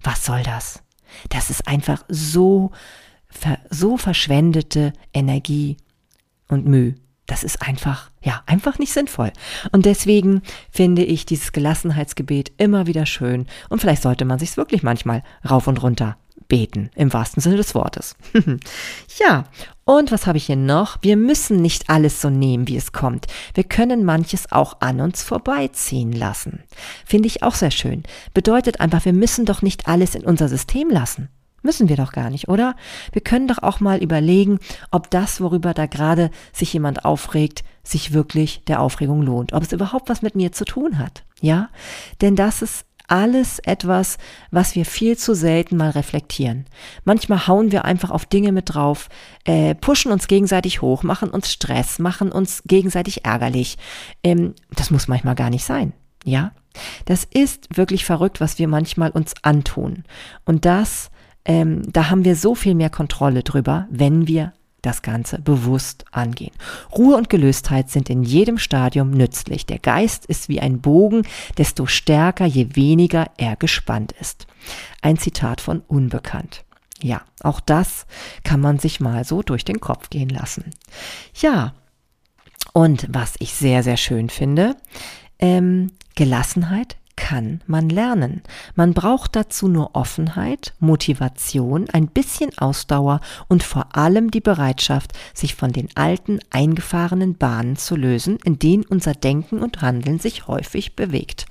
[0.03, 0.83] was soll das?
[1.31, 2.72] Das ist einfach so,
[3.70, 5.77] so verschwendete Energie
[6.48, 6.94] und Mühe.
[7.27, 9.33] Das ist einfach, ja, einfach nicht sinnvoll.
[9.72, 14.83] Und deswegen finde ich dieses Gelassenheitsgebet immer wieder schön und vielleicht sollte man sich wirklich
[14.83, 16.16] manchmal rauf und runter
[16.48, 18.16] beten, im wahrsten Sinne des Wortes.
[19.18, 19.44] ja,
[19.85, 20.98] und was habe ich hier noch?
[21.02, 23.26] Wir müssen nicht alles so nehmen, wie es kommt.
[23.54, 26.62] Wir können manches auch an uns vorbeiziehen lassen.
[27.04, 28.02] Finde ich auch sehr schön.
[28.35, 31.28] Bedeutet einfach, wir müssen doch nicht alles in unser System lassen.
[31.62, 32.77] Müssen wir doch gar nicht, oder?
[33.12, 34.59] Wir können doch auch mal überlegen,
[34.90, 39.52] ob das, worüber da gerade sich jemand aufregt, sich wirklich der Aufregung lohnt.
[39.52, 41.25] Ob es überhaupt was mit mir zu tun hat.
[41.40, 41.69] Ja?
[42.21, 44.19] Denn das ist alles etwas,
[44.50, 46.67] was wir viel zu selten mal reflektieren.
[47.04, 49.09] Manchmal hauen wir einfach auf Dinge mit drauf,
[49.44, 53.79] äh, pushen uns gegenseitig hoch, machen uns Stress, machen uns gegenseitig ärgerlich.
[54.23, 55.94] Ähm, das muss manchmal gar nicht sein.
[56.25, 56.52] Ja,
[57.06, 60.04] das ist wirklich verrückt, was wir manchmal uns antun.
[60.44, 61.11] Und das,
[61.49, 66.53] ähm, da haben wir so viel mehr Kontrolle drüber, wenn wir das Ganze bewusst angehen.
[66.96, 69.67] Ruhe und Gelöstheit sind in jedem Stadium nützlich.
[69.67, 71.23] Der Geist ist wie ein Bogen,
[71.57, 74.46] desto stärker, je weniger er gespannt ist.
[75.03, 76.65] Ein Zitat von Unbekannt.
[77.03, 78.07] Ja, auch das
[78.44, 80.65] kann man sich mal so durch den Kopf gehen lassen.
[81.35, 81.75] Ja,
[82.73, 84.77] und was ich sehr, sehr schön finde,
[85.38, 88.42] ähm, Gelassenheit kann man lernen.
[88.77, 95.56] Man braucht dazu nur Offenheit, Motivation, ein bisschen Ausdauer und vor allem die Bereitschaft, sich
[95.56, 100.94] von den alten, eingefahrenen Bahnen zu lösen, in denen unser Denken und Handeln sich häufig
[100.94, 101.46] bewegt.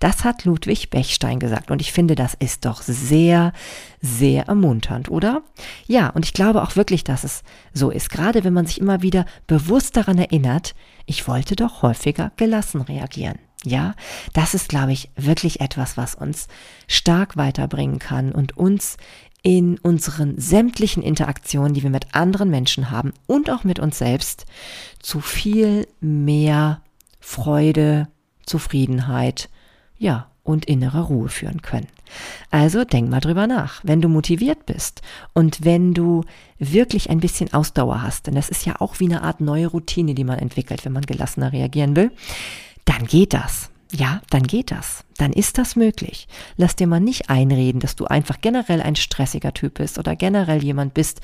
[0.00, 3.54] Das hat Ludwig Bechstein gesagt und ich finde, das ist doch sehr,
[4.02, 5.42] sehr ermunternd, oder?
[5.86, 7.42] Ja, und ich glaube auch wirklich, dass es
[7.72, 10.74] so ist, gerade wenn man sich immer wieder bewusst daran erinnert,
[11.06, 13.38] ich wollte doch häufiger gelassen reagieren.
[13.66, 13.96] Ja,
[14.32, 16.46] das ist, glaube ich, wirklich etwas, was uns
[16.86, 18.96] stark weiterbringen kann und uns
[19.42, 24.46] in unseren sämtlichen Interaktionen, die wir mit anderen Menschen haben und auch mit uns selbst,
[25.00, 26.80] zu viel mehr
[27.18, 28.06] Freude,
[28.44, 29.48] Zufriedenheit,
[29.98, 31.88] ja, und innere Ruhe führen können.
[32.52, 33.80] Also denk mal drüber nach.
[33.82, 35.02] Wenn du motiviert bist
[35.34, 36.22] und wenn du
[36.60, 40.14] wirklich ein bisschen Ausdauer hast, denn das ist ja auch wie eine Art neue Routine,
[40.14, 42.12] die man entwickelt, wenn man gelassener reagieren will,
[42.86, 43.70] dann geht das.
[43.92, 45.04] Ja, dann geht das.
[45.16, 46.26] Dann ist das möglich.
[46.56, 50.62] Lass dir mal nicht einreden, dass du einfach generell ein stressiger Typ bist oder generell
[50.62, 51.20] jemand bist,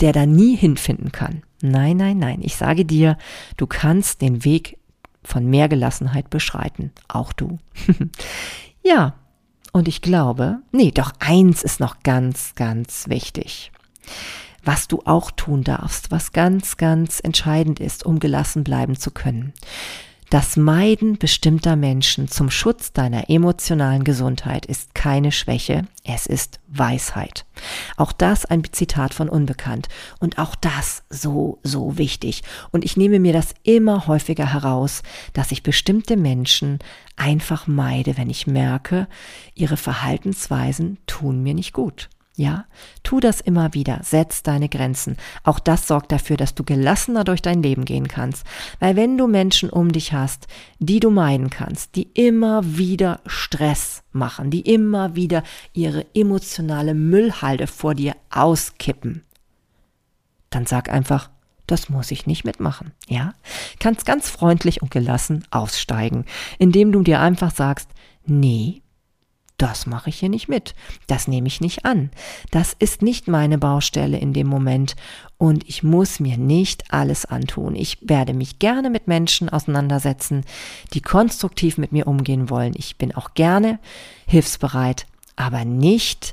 [0.00, 1.42] der da nie hinfinden kann.
[1.62, 2.40] Nein, nein, nein.
[2.42, 3.16] Ich sage dir,
[3.56, 4.78] du kannst den Weg
[5.22, 6.90] von mehr Gelassenheit beschreiten.
[7.06, 7.58] Auch du.
[8.82, 9.14] ja,
[9.72, 13.70] und ich glaube, nee, doch eins ist noch ganz, ganz wichtig.
[14.64, 19.54] Was du auch tun darfst, was ganz, ganz entscheidend ist, um gelassen bleiben zu können.
[20.30, 27.46] Das Meiden bestimmter Menschen zum Schutz deiner emotionalen Gesundheit ist keine Schwäche, es ist Weisheit.
[27.96, 29.88] Auch das ein Zitat von Unbekannt.
[30.20, 32.44] Und auch das so, so wichtig.
[32.70, 35.02] Und ich nehme mir das immer häufiger heraus,
[35.32, 36.78] dass ich bestimmte Menschen
[37.16, 39.08] einfach meide, wenn ich merke,
[39.56, 42.08] ihre Verhaltensweisen tun mir nicht gut.
[42.40, 42.64] Ja,
[43.02, 45.18] tu das immer wieder, setz deine Grenzen.
[45.44, 48.46] Auch das sorgt dafür, dass du gelassener durch dein Leben gehen kannst.
[48.78, 50.46] Weil wenn du Menschen um dich hast,
[50.78, 55.42] die du meiden kannst, die immer wieder Stress machen, die immer wieder
[55.74, 59.22] ihre emotionale Müllhalde vor dir auskippen,
[60.48, 61.28] dann sag einfach,
[61.66, 63.34] das muss ich nicht mitmachen, ja?
[63.80, 66.24] Kannst ganz freundlich und gelassen aussteigen,
[66.58, 67.90] indem du dir einfach sagst,
[68.24, 68.80] nee,
[69.60, 70.74] das mache ich hier nicht mit,
[71.06, 72.10] das nehme ich nicht an,
[72.50, 74.96] das ist nicht meine Baustelle in dem Moment
[75.36, 77.74] und ich muss mir nicht alles antun.
[77.74, 80.44] Ich werde mich gerne mit Menschen auseinandersetzen,
[80.94, 82.72] die konstruktiv mit mir umgehen wollen.
[82.76, 83.78] Ich bin auch gerne
[84.26, 85.06] hilfsbereit,
[85.36, 86.32] aber nicht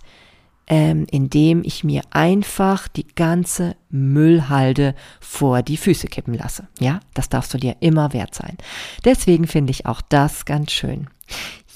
[0.67, 6.67] ähm, indem ich mir einfach die ganze Müllhalde vor die Füße kippen lasse.
[6.79, 8.57] Ja, das darfst du dir immer wert sein.
[9.05, 11.07] Deswegen finde ich auch das ganz schön.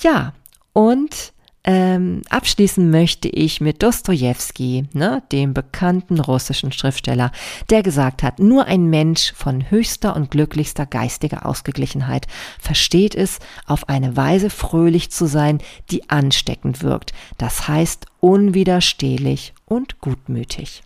[0.01, 0.33] Ja,
[0.73, 1.33] und
[1.63, 7.31] ähm, abschließen möchte ich mit Dostoevsky, ne, dem bekannten russischen Schriftsteller,
[7.69, 12.25] der gesagt hat, nur ein Mensch von höchster und glücklichster geistiger Ausgeglichenheit
[12.59, 13.37] versteht es,
[13.67, 15.59] auf eine Weise fröhlich zu sein,
[15.91, 17.13] die ansteckend wirkt.
[17.37, 20.81] Das heißt unwiderstehlich und gutmütig.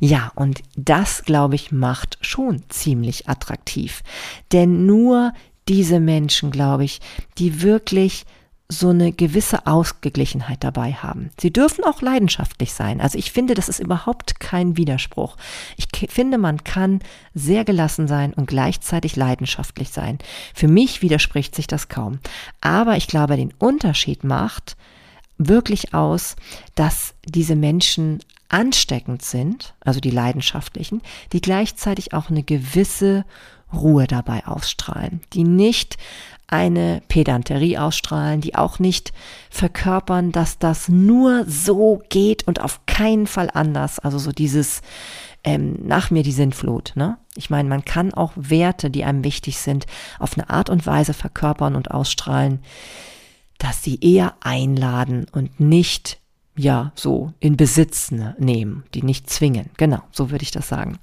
[0.00, 4.02] Ja, und das, glaube ich, macht schon ziemlich attraktiv.
[4.52, 5.32] Denn nur
[5.68, 7.00] diese Menschen, glaube ich,
[7.38, 8.24] die wirklich
[8.70, 11.30] so eine gewisse Ausgeglichenheit dabei haben.
[11.40, 13.00] Sie dürfen auch leidenschaftlich sein.
[13.00, 15.36] Also ich finde, das ist überhaupt kein Widerspruch.
[15.76, 17.00] Ich finde, man kann
[17.34, 20.18] sehr gelassen sein und gleichzeitig leidenschaftlich sein.
[20.54, 22.20] Für mich widerspricht sich das kaum.
[22.60, 24.76] Aber ich glaube, den Unterschied macht
[25.36, 26.36] wirklich aus,
[26.76, 31.02] dass diese Menschen ansteckend sind, also die leidenschaftlichen,
[31.32, 33.24] die gleichzeitig auch eine gewisse
[33.72, 35.96] Ruhe dabei ausstrahlen, die nicht
[36.50, 39.12] eine Pedanterie ausstrahlen, die auch nicht
[39.50, 43.98] verkörpern, dass das nur so geht und auf keinen Fall anders.
[43.98, 44.82] Also so dieses
[45.44, 46.92] ähm, nach mir die Sinnflut.
[46.96, 47.16] Ne?
[47.34, 49.86] Ich meine, man kann auch Werte, die einem wichtig sind,
[50.18, 52.62] auf eine Art und Weise verkörpern und ausstrahlen,
[53.58, 56.18] dass sie eher einladen und nicht
[56.56, 59.70] ja, so in Besitz ne, nehmen, die nicht zwingen.
[59.76, 60.98] Genau, so würde ich das sagen.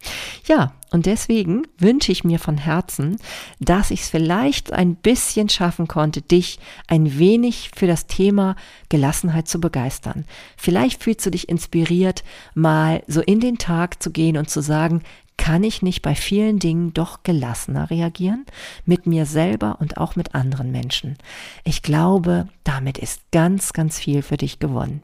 [0.46, 3.18] Ja, und deswegen wünsche ich mir von Herzen,
[3.60, 8.56] dass ich es vielleicht ein bisschen schaffen konnte, dich ein wenig für das Thema
[8.90, 10.26] Gelassenheit zu begeistern.
[10.58, 12.24] Vielleicht fühlst du dich inspiriert,
[12.54, 15.02] mal so in den Tag zu gehen und zu sagen,
[15.38, 18.46] kann ich nicht bei vielen Dingen doch gelassener reagieren?
[18.86, 21.18] Mit mir selber und auch mit anderen Menschen.
[21.64, 25.04] Ich glaube, damit ist ganz, ganz viel für dich gewonnen.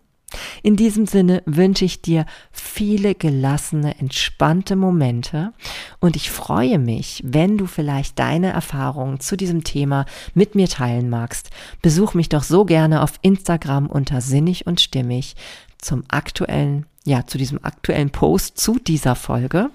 [0.61, 5.53] In diesem Sinne wünsche ich dir viele gelassene, entspannte Momente
[5.99, 11.09] und ich freue mich, wenn du vielleicht deine Erfahrungen zu diesem Thema mit mir teilen
[11.09, 11.49] magst.
[11.81, 15.35] Besuch mich doch so gerne auf Instagram unter sinnig und stimmig
[15.77, 19.69] zum aktuellen, ja, zu diesem aktuellen Post zu dieser Folge.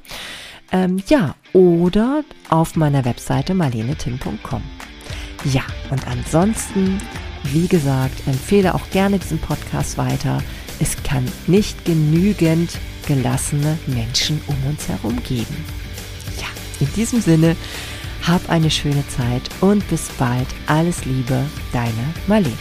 [0.73, 4.63] Ähm, ja, oder auf meiner Webseite marlenetim.com.
[5.45, 7.01] Ja, und ansonsten
[7.45, 10.43] wie gesagt, empfehle auch gerne diesen Podcast weiter.
[10.81, 15.65] Es kann nicht genügend gelassene Menschen um uns herum geben.
[16.41, 16.47] Ja,
[16.81, 17.57] in diesem Sinne,
[18.27, 20.47] hab eine schöne Zeit und bis bald.
[20.67, 22.57] Alles Liebe, deine Marlene.